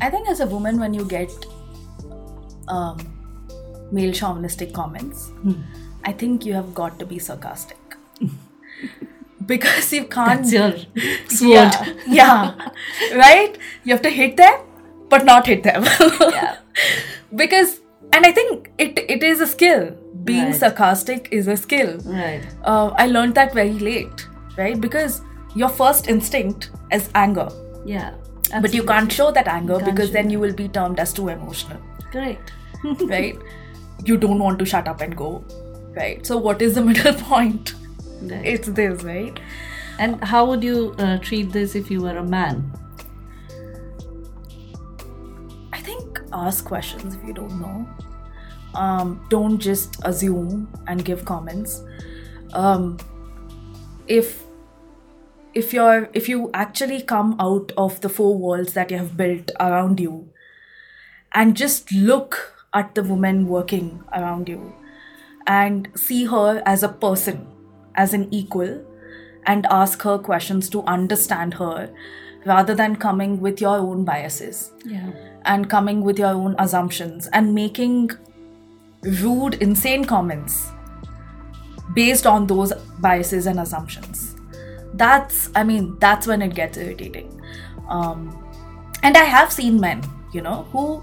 I 0.00 0.08
think 0.08 0.28
as 0.28 0.40
a 0.40 0.46
woman, 0.46 0.80
when 0.80 0.94
you 0.94 1.04
get 1.04 1.30
um, 2.68 2.98
male 3.92 4.12
chauvinistic 4.12 4.72
comments, 4.72 5.30
I 6.04 6.12
think 6.12 6.46
you 6.46 6.54
have 6.54 6.74
got 6.74 6.98
to 6.98 7.06
be 7.06 7.18
sarcastic 7.18 7.76
because 9.46 9.92
you 9.92 10.04
can't. 10.06 10.42
that's 10.42 10.52
your 10.52 10.72
sword 11.28 11.50
Yeah, 11.50 11.94
yeah, 12.06 12.68
right. 13.14 13.58
You 13.84 13.92
have 13.92 14.02
to 14.02 14.10
hit 14.10 14.36
them, 14.36 14.60
but 15.08 15.24
not 15.24 15.46
hit 15.46 15.62
them. 15.62 15.84
Yeah. 16.20 16.56
because, 17.34 17.80
and 18.12 18.24
I 18.24 18.32
think 18.32 18.70
it 18.78 18.98
it 18.98 19.22
is 19.22 19.40
a 19.42 19.46
skill. 19.46 19.96
Being 20.24 20.46
Right. 20.46 20.54
sarcastic 20.54 21.28
is 21.32 21.48
a 21.48 21.56
skill. 21.56 21.98
right 22.04 22.42
Uh, 22.64 22.88
I 22.96 23.06
learned 23.06 23.34
that 23.36 23.54
very 23.54 23.78
late, 23.78 24.26
right? 24.58 24.80
Because 24.80 25.20
your 25.54 25.68
first 25.68 26.08
instinct 26.08 26.70
is 26.92 27.08
anger, 27.14 27.48
yeah 27.84 28.10
but 28.62 28.74
you 28.74 28.82
can't 28.82 29.12
show 29.12 29.30
that 29.30 29.48
anger 29.48 29.76
can't 29.78 29.86
because 29.88 30.10
then 30.12 30.28
you 30.34 30.38
will 30.40 30.52
be 30.60 30.66
termed 30.76 30.98
as 30.98 31.12
too 31.12 31.28
emotional, 31.28 31.78
correct 32.12 32.52
right? 33.12 33.38
you 34.04 34.16
don't 34.16 34.38
want 34.40 34.58
to 34.58 34.64
shut 34.64 34.88
up 34.88 35.00
and 35.06 35.16
go, 35.16 35.44
right? 35.96 36.26
So 36.26 36.36
what 36.38 36.62
is 36.62 36.74
the 36.74 36.82
middle 36.90 37.14
point? 37.14 37.74
Right. 38.22 38.46
It's 38.54 38.68
this, 38.68 39.02
right? 39.04 39.38
And 39.98 40.22
how 40.24 40.44
would 40.46 40.64
you 40.64 40.94
uh, 40.98 41.18
treat 41.18 41.52
this 41.52 41.74
if 41.74 41.90
you 41.90 42.00
were 42.02 42.16
a 42.16 42.24
man? 42.24 42.62
I 45.72 45.80
think 45.80 46.20
ask 46.32 46.64
questions 46.64 47.14
if 47.14 47.24
you 47.26 47.34
don't 47.34 47.60
know. 47.60 47.88
Um, 48.74 49.24
don't 49.30 49.58
just 49.58 49.96
assume 50.04 50.68
and 50.86 51.04
give 51.04 51.24
comments. 51.24 51.82
Um, 52.52 52.98
if 54.06 54.44
if 55.54 55.72
you're 55.72 56.08
if 56.12 56.28
you 56.28 56.50
actually 56.54 57.02
come 57.02 57.34
out 57.40 57.72
of 57.76 58.00
the 58.00 58.08
four 58.08 58.36
walls 58.38 58.72
that 58.74 58.90
you 58.90 58.98
have 58.98 59.16
built 59.16 59.50
around 59.58 59.98
you 59.98 60.28
and 61.32 61.56
just 61.56 61.92
look 61.92 62.54
at 62.72 62.94
the 62.94 63.02
woman 63.02 63.48
working 63.48 64.02
around 64.12 64.48
you 64.48 64.72
and 65.46 65.88
see 65.96 66.24
her 66.26 66.62
as 66.64 66.84
a 66.84 66.88
person 66.88 67.46
as 67.96 68.14
an 68.14 68.32
equal 68.32 68.84
and 69.44 69.66
ask 69.70 70.02
her 70.02 70.18
questions 70.18 70.68
to 70.70 70.82
understand 70.84 71.54
her 71.54 71.92
rather 72.46 72.74
than 72.74 72.94
coming 72.94 73.40
with 73.40 73.60
your 73.60 73.76
own 73.78 74.04
biases 74.04 74.70
Yeah. 74.84 75.10
and 75.44 75.68
coming 75.68 76.02
with 76.02 76.18
your 76.18 76.28
own 76.28 76.54
assumptions 76.58 77.26
and 77.32 77.54
making 77.54 78.10
rude, 79.02 79.54
insane 79.54 80.04
comments 80.04 80.68
based 81.94 82.26
on 82.26 82.46
those 82.46 82.72
biases 83.00 83.46
and 83.46 83.60
assumptions. 83.60 84.36
That's, 84.94 85.50
I 85.54 85.64
mean, 85.64 85.96
that's 86.00 86.26
when 86.26 86.42
it 86.42 86.54
gets 86.54 86.76
irritating. 86.78 87.40
Um, 87.88 88.44
and 89.02 89.16
I 89.16 89.24
have 89.24 89.50
seen 89.52 89.80
men, 89.80 90.02
you 90.32 90.40
know, 90.42 90.64
who 90.72 91.02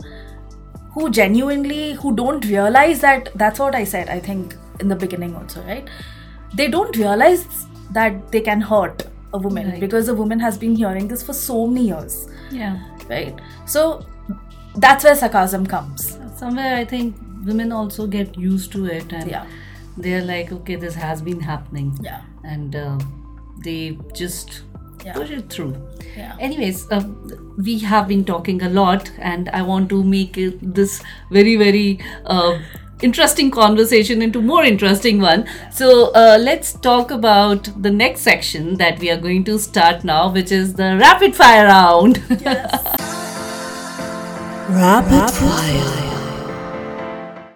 who 0.94 1.10
genuinely 1.12 1.94
who 1.94 2.16
don't 2.16 2.44
realize 2.46 3.02
that 3.02 3.30
that's 3.36 3.60
what 3.60 3.76
I 3.76 3.84
said. 3.84 4.10
I 4.10 4.20
think 4.20 4.56
in 4.80 4.88
the 4.88 4.96
beginning 4.96 5.36
also, 5.36 5.62
right? 5.64 5.88
They 6.56 6.68
don't 6.70 6.96
realize 6.98 7.46
that 7.92 8.32
they 8.32 8.42
can 8.42 8.62
hurt 8.62 9.04
a 9.34 9.38
woman 9.38 9.70
Right. 9.72 9.80
because 9.80 10.08
a 10.08 10.16
woman 10.16 10.40
has 10.40 10.58
been 10.58 10.76
hearing 10.76 11.08
this 11.08 11.22
for 11.22 11.34
so 11.34 11.68
many 11.68 11.88
years, 11.88 12.28
Yeah. 12.52 12.78
right? 13.10 13.36
So 13.66 14.06
that's 14.76 15.04
where 15.04 15.16
sarcasm 15.16 15.66
comes. 15.68 16.18
Somewhere 16.36 16.76
I 16.76 16.86
think 16.86 17.16
women 17.48 17.72
also 17.72 18.06
get 18.08 18.38
used 18.38 18.72
to 18.78 18.86
it 18.86 19.12
and 19.20 19.30
Yeah. 19.32 19.46
they're 20.06 20.24
like, 20.30 20.52
okay, 20.62 20.76
this 20.76 20.96
has 20.96 21.22
been 21.22 21.40
happening. 21.42 21.92
Yeah. 22.02 22.22
And 22.44 22.76
uh, 22.76 22.98
they 23.68 23.98
just 24.24 24.62
Yeah. 25.06 25.14
push 25.14 25.30
it 25.36 25.50
through. 25.56 25.76
Yeah. 26.18 26.36
Anyways, 26.48 26.80
uh, 26.92 27.04
we 27.68 27.78
have 27.90 28.08
been 28.08 28.24
talking 28.30 28.62
a 28.68 28.70
lot, 28.78 29.12
and 29.20 29.50
I 29.60 29.62
want 29.68 29.90
to 29.94 30.00
make 30.04 30.38
it, 30.46 30.60
this 30.80 30.96
very, 31.32 31.56
very 31.62 32.00
uh, 32.26 32.58
interesting 33.10 33.52
conversation 33.52 34.22
into 34.28 34.42
more 34.42 34.64
interesting 34.72 35.22
one. 35.22 35.46
So 35.72 35.90
uh, 36.24 36.38
let's 36.42 36.74
talk 36.88 37.12
about 37.12 37.70
the 37.88 37.92
next 37.92 38.22
section 38.22 38.76
that 38.84 39.00
we 39.06 39.12
are 39.12 39.18
going 39.28 39.44
to 39.52 39.60
start 39.60 40.04
now, 40.04 40.30
which 40.40 40.52
is 40.52 40.74
the 40.74 40.98
rapid 41.06 41.36
fire 41.36 41.66
round. 41.68 42.22
Rapid 44.70 45.32
fire. 45.32 46.17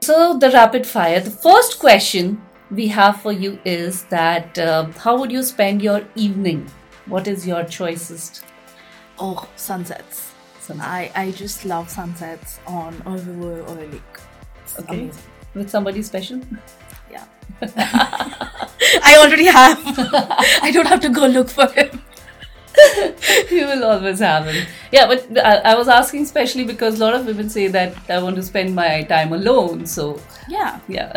So, 0.04 0.36
the 0.38 0.50
rapid 0.50 0.86
fire. 0.88 1.20
The 1.20 1.30
first 1.30 1.78
question 1.80 2.42
we 2.72 2.88
have 2.88 3.22
for 3.22 3.32
you 3.32 3.60
is 3.66 4.04
that 4.06 4.58
uh, 4.58 4.86
how 4.98 5.16
would 5.20 5.32
you 5.32 5.44
spend 5.44 5.82
your 5.82 6.02
evening? 6.16 6.66
What 7.06 7.28
is 7.28 7.46
your 7.46 7.64
choicest? 7.64 8.44
Oh, 9.20 9.48
sunsets. 9.56 10.32
Sunset. 10.60 10.88
I, 10.88 11.12
I 11.16 11.32
just 11.32 11.66
love 11.66 11.90
sunsets 11.90 12.60
on 12.66 13.00
a 13.06 13.12
river 13.12 13.62
or 13.62 13.78
a 13.78 13.86
lake. 13.88 14.18
It's 14.64 14.80
Okay. 14.80 15.02
amazing. 15.04 15.24
With 15.54 15.70
somebody 15.70 16.02
special? 16.02 16.42
Yeah. 17.12 17.26
I 17.62 19.18
already 19.20 19.46
have. 19.46 19.80
I 20.64 20.72
don't 20.74 20.88
have 20.88 21.02
to 21.02 21.10
go 21.10 21.28
look 21.28 21.50
for 21.50 21.68
him. 21.68 22.02
you 23.52 23.66
will 23.68 23.84
always 23.84 24.20
have 24.20 24.46
him. 24.46 24.66
Yeah, 24.92 25.06
but 25.08 25.38
I, 25.38 25.72
I 25.72 25.76
was 25.76 25.88
asking 25.88 26.24
especially 26.24 26.64
because 26.64 27.00
a 27.00 27.04
lot 27.04 27.14
of 27.14 27.26
women 27.26 27.50
say 27.50 27.68
that 27.68 27.96
I 28.10 28.22
want 28.22 28.36
to 28.38 28.44
spend 28.44 28.74
my 28.76 29.04
time 29.04 29.34
alone. 29.34 29.86
So, 29.86 30.20
Yeah. 30.48 30.80
yeah. 30.88 31.12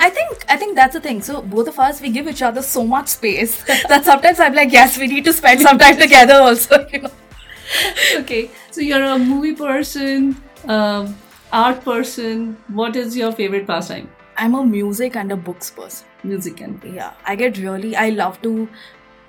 I 0.00 0.10
think 0.10 0.44
I 0.48 0.56
think 0.56 0.76
that's 0.76 0.94
the 0.94 1.00
thing. 1.00 1.22
So 1.22 1.42
both 1.42 1.68
of 1.68 1.78
us 1.78 2.00
we 2.00 2.10
give 2.10 2.28
each 2.28 2.42
other 2.42 2.62
so 2.62 2.84
much 2.86 3.08
space 3.08 3.62
that 3.88 4.04
sometimes 4.04 4.38
I'm 4.40 4.54
like, 4.54 4.72
yes, 4.72 4.98
we 4.98 5.06
need 5.08 5.24
to 5.24 5.32
spend 5.32 5.60
some 5.60 5.78
time 5.78 5.96
together 5.96 6.34
also, 6.34 6.86
you 6.92 7.02
know. 7.02 7.10
okay, 8.18 8.50
so 8.70 8.80
you're 8.80 9.02
a 9.04 9.18
movie 9.18 9.54
person, 9.54 10.36
um, 10.66 11.16
art 11.52 11.84
person. 11.84 12.56
What 12.68 12.96
is 12.96 13.16
your 13.16 13.32
favorite 13.32 13.66
pastime? 13.66 14.08
I'm 14.36 14.54
a 14.54 14.64
music 14.64 15.16
and 15.16 15.30
a 15.32 15.36
books 15.36 15.70
person. 15.70 16.06
Music 16.24 16.60
and 16.60 16.82
Yeah. 16.84 17.12
I 17.26 17.34
get 17.36 17.58
really 17.58 17.94
I 17.96 18.08
love 18.10 18.40
to 18.42 18.68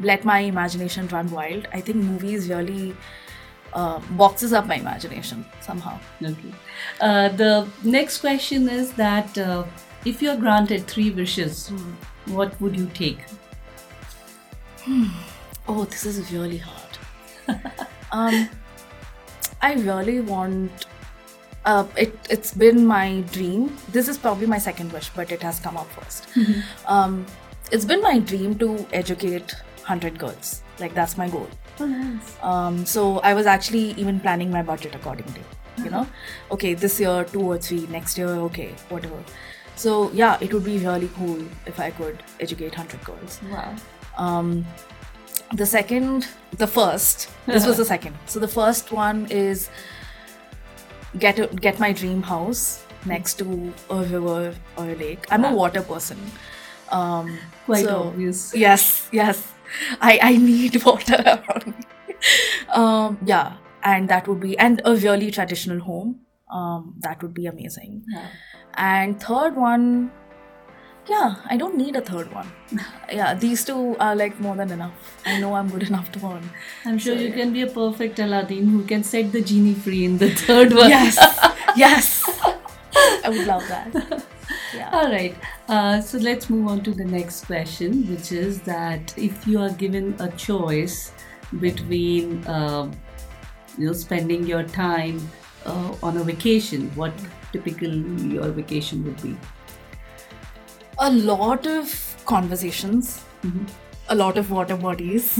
let 0.02 0.26
my 0.26 0.40
imagination 0.40 1.08
run 1.08 1.30
wild. 1.32 1.68
I 1.74 1.82
think 1.82 1.98
movies 1.98 2.50
really 2.50 2.96
uh, 3.74 4.00
boxes 4.12 4.54
up 4.54 4.68
my 4.68 4.76
imagination 4.76 5.46
somehow. 5.62 6.00
Okay. 6.24 6.54
Uh, 7.00 7.30
the 7.30 7.68
next 7.84 8.20
question 8.20 8.70
is 8.70 8.92
that 8.94 9.38
uh, 9.38 9.64
if 10.06 10.22
you're 10.22 10.36
granted 10.38 10.88
three 10.88 11.12
wishes, 11.12 11.70
what 12.26 12.60
would 12.62 12.78
you 12.78 12.88
take? 12.94 13.20
Oh, 15.68 15.86
this 15.86 16.06
is 16.06 16.32
really 16.34 16.58
hard. 16.58 16.98
um, 18.12 18.50
I 19.62 19.74
really 19.74 20.22
want. 20.22 20.88
Uh, 21.64 21.86
it 21.96 22.18
it's 22.30 22.52
been 22.52 22.86
my 22.86 23.22
dream. 23.32 23.78
This 23.92 24.08
is 24.08 24.18
probably 24.18 24.48
my 24.48 24.58
second 24.58 24.92
wish, 24.92 25.10
but 25.10 25.32
it 25.32 25.44
has 25.44 25.60
come 25.60 25.78
up 25.78 25.88
1st 25.94 26.64
Um, 26.88 27.26
it's 27.72 27.86
been 27.86 28.02
my 28.02 28.18
dream 28.18 28.58
to 28.58 28.88
educate 28.92 29.54
hundred 29.84 30.18
girls. 30.20 30.62
Like 30.80 30.94
that's 30.94 31.18
my 31.18 31.30
goal. 31.30 31.48
Oh, 31.80 31.86
nice. 31.86 32.38
Um, 32.44 32.86
so 32.86 33.20
I 33.20 33.34
was 33.34 33.46
actually 33.46 33.92
even 33.92 34.20
planning 34.20 34.52
my 34.52 34.62
budget 34.62 34.96
accordingly. 34.96 35.42
You 35.84 35.90
know, 35.90 36.08
okay, 36.52 36.74
this 36.74 37.00
year 37.00 37.24
two 37.24 37.42
or 37.42 37.58
three, 37.58 37.88
next 37.88 38.18
year 38.18 38.28
okay, 38.50 38.76
whatever. 38.90 39.24
So 39.76 40.12
yeah, 40.12 40.38
it 40.42 40.54
would 40.54 40.64
be 40.64 40.78
really 40.80 41.10
cool 41.16 41.40
if 41.66 41.80
I 41.80 41.90
could 41.92 42.22
educate 42.40 42.76
hundred 42.76 43.04
girls 43.04 43.40
Wow. 43.52 43.76
um 44.18 44.66
the 45.54 45.66
second 45.66 46.28
the 46.58 46.68
first 46.68 47.30
this 47.46 47.66
was 47.68 47.78
the 47.78 47.86
second 47.94 48.16
so 48.26 48.40
the 48.40 48.48
first 48.48 48.92
one 48.92 49.26
is 49.30 49.70
get 51.18 51.40
a, 51.40 51.48
get 51.48 51.80
my 51.80 51.92
dream 51.92 52.22
house 52.22 52.84
next 53.06 53.36
to 53.40 53.74
a 53.90 53.98
river 54.04 54.54
or 54.78 54.86
a 54.86 54.96
lake 54.96 55.26
i'm 55.30 55.44
a 55.46 55.54
water 55.54 55.82
person 55.82 56.18
um 56.90 57.38
Quite 57.66 57.86
so- 57.86 58.04
obvious. 58.10 58.54
yes 58.56 59.10
yes 59.12 59.52
i 60.02 60.20
i 60.22 60.38
need 60.38 60.84
water 60.90 61.22
around 61.26 61.68
me. 61.68 61.84
Um 62.80 63.18
yeah 63.26 63.54
and 63.84 64.10
that 64.10 64.28
would 64.28 64.40
be 64.40 64.58
and 64.58 64.82
a 64.86 64.96
really 64.96 65.32
traditional 65.32 65.80
home. 65.80 66.16
Um 66.52 66.96
that 67.06 67.22
would 67.24 67.34
be 67.34 67.46
amazing. 67.48 68.04
Yeah. 68.16 68.28
and 68.78 69.20
third 69.22 69.56
one 69.56 69.86
yeah 71.10 71.36
i 71.54 71.58
don't 71.62 71.76
need 71.84 71.96
a 72.00 72.02
third 72.10 72.32
one. 72.34 72.52
Yeah 73.20 73.34
these 73.46 73.64
two 73.70 73.96
are 74.00 74.16
like 74.16 74.40
more 74.40 74.56
than 74.56 74.72
enough. 74.76 75.16
I 75.26 75.40
know 75.40 75.54
i'm 75.62 75.70
good 75.76 75.84
enough 75.92 76.12
to 76.18 76.20
one 76.20 76.50
I'm 76.86 76.98
sure 77.06 77.16
you 77.16 77.32
can 77.40 77.52
be 77.54 77.64
a 77.64 77.68
perfect 77.80 78.20
Aladdin 78.28 78.68
who 78.76 78.84
can 78.92 79.04
set 79.04 79.32
the 79.38 79.42
genie 79.42 79.74
free 79.88 80.04
in 80.06 80.18
the 80.26 80.30
third 80.44 80.74
one. 80.82 80.90
yes. 80.90 81.18
Yes. 81.86 82.08
I 83.26 83.30
would 83.30 83.48
love 83.48 83.68
that 83.68 84.26
yeah. 84.74 84.90
All 84.92 85.10
right. 85.12 85.36
Uh, 85.68 86.02
so 86.02 86.18
let's 86.18 86.50
move 86.50 86.68
on 86.68 86.84
to 86.84 86.92
the 86.92 87.06
next 87.06 87.46
question, 87.46 88.08
which 88.10 88.32
is 88.32 88.62
that 88.62 89.18
if 89.18 89.48
you 89.48 89.60
are 89.60 89.72
given 89.72 90.16
a 90.20 90.30
choice 90.32 91.12
between, 91.60 92.46
uh, 92.48 92.92
you 93.78 93.88
know, 93.88 93.94
spending 93.94 94.46
your 94.46 94.64
time 94.64 95.20
uh, 95.66 95.96
on 96.04 96.18
a 96.18 96.24
vacation, 96.24 96.90
what 96.96 97.14
typically 97.52 98.00
your 98.34 98.50
vacation 98.50 99.04
would 99.06 99.22
be? 99.22 99.38
a 101.02 101.12
lot 101.12 101.66
of 101.66 102.16
conversations. 102.26 103.26
A 104.10 104.16
lot 104.16 104.38
of 104.38 104.52
water 104.52 104.78
bodies. 104.78 105.40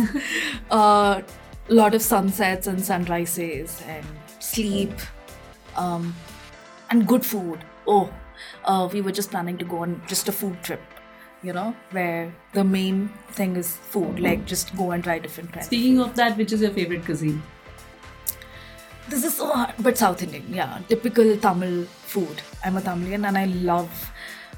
A 0.72 1.24
lot 1.70 1.94
of 1.94 2.02
sunsets 2.02 2.68
and 2.68 2.84
sunrises 2.84 3.82
and 3.88 4.06
sleep. 4.40 4.92
Um, 5.76 6.16
and 6.90 7.08
good 7.08 7.26
food. 7.26 7.64
Oh 7.88 8.12
uh, 8.66 8.90
we 8.92 9.02
were 9.02 9.12
just 9.12 9.32
planning 9.32 9.58
to 9.58 9.66
go 9.66 9.80
on 9.80 10.02
just 10.08 10.28
a 10.28 10.32
food 10.32 10.62
trip 10.64 10.82
you 11.44 11.54
know 11.54 11.76
where 11.92 12.32
the 12.54 12.64
main 12.64 13.10
thing 13.32 13.56
is 13.56 13.78
food 13.78 14.20
like 14.20 14.46
just 14.46 14.76
go 14.78 14.92
and 14.92 15.04
try 15.04 15.18
different 15.20 15.52
kinds 15.52 15.66
of 15.66 15.68
Speaking 15.68 16.00
of 16.00 16.16
that, 16.16 16.38
which 16.38 16.52
is 16.54 16.62
your 16.62 16.72
favorite 16.72 17.04
cuisine? 17.06 17.42
this 19.10 19.24
is 19.26 19.36
so 19.36 19.48
hard, 19.48 19.74
but 19.80 19.98
South 19.98 20.24
Indian, 20.24 20.46
yeah, 20.50 20.80
typical 20.88 21.36
Tamil 21.38 21.86
food. 21.86 22.42
I'm 22.64 22.78
a 22.78 22.82
Tamilian, 22.82 23.26
and 23.26 23.38
I 23.38 23.46
love. 23.46 24.12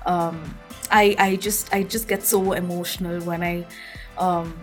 Um, 0.05 0.43
I 0.91 1.15
I 1.17 1.35
just 1.37 1.73
I 1.73 1.83
just 1.83 2.07
get 2.07 2.23
so 2.23 2.53
emotional 2.53 3.21
when 3.21 3.41
I 3.41 3.65
um, 4.17 4.53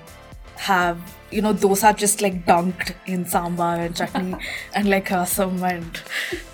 have 0.60 0.98
you 1.30 1.40
know 1.40 1.52
dosa 1.54 1.90
just 1.96 2.20
like 2.24 2.38
dunked 2.46 2.88
in 3.06 3.24
sambar 3.34 3.74
and 3.84 3.96
chutney 4.00 4.34
and 4.74 4.90
like 4.90 5.12
rasam 5.14 5.62
and 5.68 6.00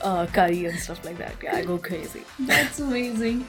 uh, 0.03 0.27
curry 0.27 0.67
and 0.67 0.79
stuff 0.79 1.05
like 1.05 1.19
that. 1.19 1.35
Yeah, 1.43 1.57
I 1.57 1.65
go 1.65 1.79
crazy. 1.79 2.23
That's 2.39 2.79
amazing. 2.79 3.47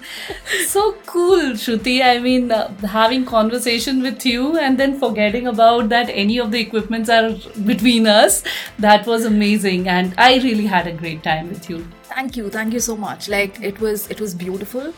So 0.67 0.93
cool, 1.06 1.52
Shruthi. 1.63 1.98
I 2.04 2.17
mean, 2.20 2.52
uh, 2.52 2.74
having 2.93 3.26
conversation 3.26 4.02
with 4.02 4.26
you 4.26 4.58
and 4.58 4.80
then 4.80 5.00
forgetting 5.00 5.48
about 5.48 5.89
that 5.89 6.10
any 6.10 6.39
of 6.39 6.52
the 6.52 6.60
equipments 6.60 7.10
are 7.10 7.30
between 7.65 8.08
us. 8.08 8.43
That 8.80 9.06
was 9.06 9.26
amazing, 9.26 9.88
and 9.98 10.15
I 10.17 10.32
really 10.48 10.65
had 10.65 10.88
a 10.88 10.96
great 11.04 11.22
time 11.24 11.50
with 11.50 11.70
you. 11.70 11.86
Thank 12.15 12.38
you, 12.38 12.50
thank 12.50 12.74
you 12.74 12.80
so 12.80 12.98
much. 12.98 13.30
Like 13.30 13.62
it 13.62 13.80
was 13.80 14.10
it 14.10 14.20
was 14.20 14.34
beautiful. 14.34 14.93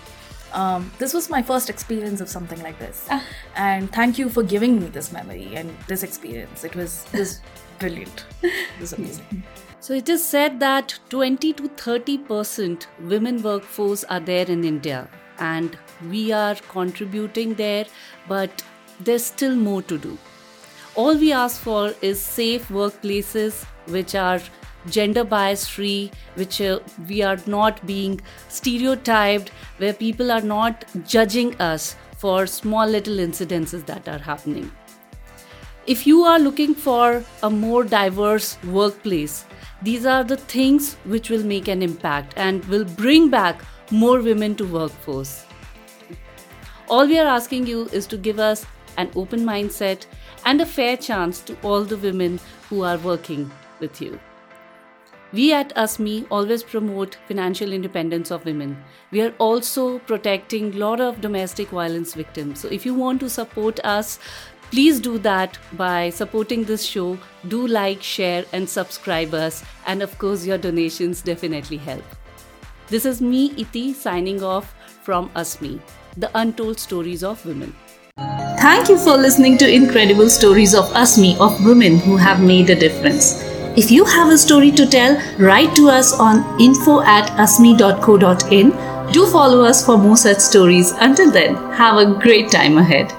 Um, 0.54 0.92
this 0.98 1.14
was 1.14 1.30
my 1.30 1.42
first 1.42 1.70
experience 1.70 2.22
of 2.22 2.30
something 2.30 2.62
like 2.64 2.80
this, 2.80 3.08
and 3.56 3.92
thank 3.92 4.18
you 4.18 4.30
for 4.30 4.44
giving 4.44 4.80
me 4.80 4.88
this 4.88 5.12
memory 5.12 5.56
and 5.56 5.76
this 5.88 6.04
experience. 6.04 6.64
It 6.64 6.76
was 6.76 7.06
was 7.14 7.42
brilliant. 7.80 8.26
It 8.44 8.80
was 8.80 8.94
amazing. 8.94 9.44
So 9.80 9.94
it 9.94 10.10
is 10.10 10.24
said 10.26 10.60
that 10.60 10.98
20 11.10 11.54
to 11.54 11.68
30 11.68 12.18
percent 12.30 12.88
women 13.02 13.42
workforce 13.42 14.04
are 14.06 14.20
there 14.20 14.46
in 14.46 14.64
India, 14.64 15.08
and 15.40 15.78
we 16.10 16.32
are 16.32 16.56
contributing 16.70 17.54
there, 17.54 17.86
but 18.28 18.64
there's 19.00 19.26
still 19.26 19.56
more 19.56 19.82
to 19.84 19.98
do. 19.98 20.18
All 20.96 21.16
we 21.16 21.32
ask 21.32 21.62
for 21.62 21.94
is 22.02 22.20
safe 22.20 22.68
workplaces 22.70 23.64
which 23.88 24.16
are 24.16 24.42
gender 24.88 25.24
bias 25.24 25.68
free, 25.68 26.12
which 26.36 26.62
uh, 26.62 26.80
we 27.08 27.22
are 27.22 27.38
not 27.46 27.86
being 27.86 28.22
stereotyped, 28.48 29.50
where 29.78 29.94
people 29.94 30.32
are 30.32 30.42
not 30.42 30.86
judging 31.06 31.56
us 31.62 31.96
for 32.18 32.46
small 32.46 32.88
little 32.88 33.18
incidences 33.18 33.86
that 33.86 34.08
are 34.08 34.20
happening. 34.20 34.72
If 35.88 36.06
you 36.06 36.24
are 36.24 36.40
looking 36.40 36.76
for 36.76 37.24
a 37.42 37.50
more 37.50 37.84
diverse 37.84 38.62
workplace, 38.64 39.46
these 39.82 40.06
are 40.06 40.24
the 40.24 40.38
things 40.38 40.96
which 41.06 41.30
will 41.30 41.44
make 41.44 41.68
an 41.68 41.82
impact 41.82 42.34
and 42.36 42.64
will 42.66 42.86
bring 42.86 43.30
back 43.30 43.62
more 43.90 44.22
women 44.22 44.56
to 44.56 44.66
workforce. 44.66 45.46
All 46.90 47.08
we 47.08 47.18
are 47.18 47.28
asking 47.28 47.68
you 47.68 47.88
is 47.94 48.06
to 48.08 48.18
give 48.18 48.40
us 48.40 48.66
an 48.98 49.10
open 49.16 49.42
mindset 49.42 50.06
and 50.46 50.60
a 50.62 50.66
fair 50.66 50.98
chance 50.98 51.40
to 51.42 51.58
all 51.62 51.84
the 51.84 51.98
women 51.98 52.40
who 52.70 52.84
are 52.84 52.98
working 52.98 53.50
with 53.80 54.02
you. 54.02 54.20
We 55.32 55.54
at 55.54 55.76
Asmee 55.76 56.26
always 56.32 56.64
promote 56.64 57.18
financial 57.28 57.72
independence 57.72 58.32
of 58.32 58.46
women. 58.46 58.84
We 59.12 59.22
are 59.22 59.34
also 59.38 60.00
protecting 60.00 60.74
a 60.74 60.78
lot 60.78 61.00
of 61.00 61.22
domestic 61.22 61.70
violence 61.70 62.16
victims. 62.16 62.60
So 62.60 62.68
if 62.70 62.84
you 62.84 62.96
want 62.96 63.20
to 63.20 63.30
support 63.30 63.80
us, 63.84 64.18
please 64.72 65.00
do 65.00 65.20
that 65.20 65.60
by 65.74 66.10
supporting 66.10 66.64
this 66.64 66.84
show. 66.84 67.20
Do 67.48 67.68
like, 67.68 68.02
share, 68.02 68.44
and 68.54 68.68
subscribe 68.68 69.36
us. 69.36 69.64
And 69.86 70.02
of 70.02 70.18
course, 70.18 70.48
your 70.48 70.58
donations 70.58 71.22
definitely 71.22 71.78
help. 71.78 72.04
This 72.88 73.06
is 73.06 73.22
me, 73.22 73.54
Iti, 73.56 73.94
signing 73.94 74.42
off 74.42 74.74
from 75.04 75.30
Asmee, 75.36 75.80
the 76.18 76.32
untold 76.34 76.80
stories 76.80 77.24
of 77.24 77.46
women. 77.46 77.76
Thank 78.18 78.90
you 78.90 78.98
for 78.98 79.16
listening 79.16 79.60
to 79.60 79.72
incredible 79.72 80.30
stories 80.30 80.74
of 80.74 80.86
Asmee 80.94 81.38
of 81.40 81.64
women 81.64 82.00
who 82.00 82.18
have 82.18 82.42
made 82.42 82.72
a 82.72 82.76
difference. 82.76 83.49
If 83.78 83.92
you 83.92 84.04
have 84.06 84.30
a 84.32 84.38
story 84.38 84.72
to 84.72 84.86
tell, 84.86 85.22
write 85.38 85.76
to 85.76 85.90
us 85.90 86.14
on 86.20 86.60
info 86.60 87.02
at 87.02 87.30
asmee.co.in. 87.38 89.12
Do 89.12 89.26
follow 89.28 89.64
us 89.64 89.86
for 89.86 89.98
more 89.98 90.18
such 90.18 90.40
stories. 90.40 90.92
Until 90.92 91.32
then, 91.32 91.56
have 91.74 91.98
a 91.98 92.14
great 92.20 92.52
time 92.52 92.78
ahead. 92.78 93.14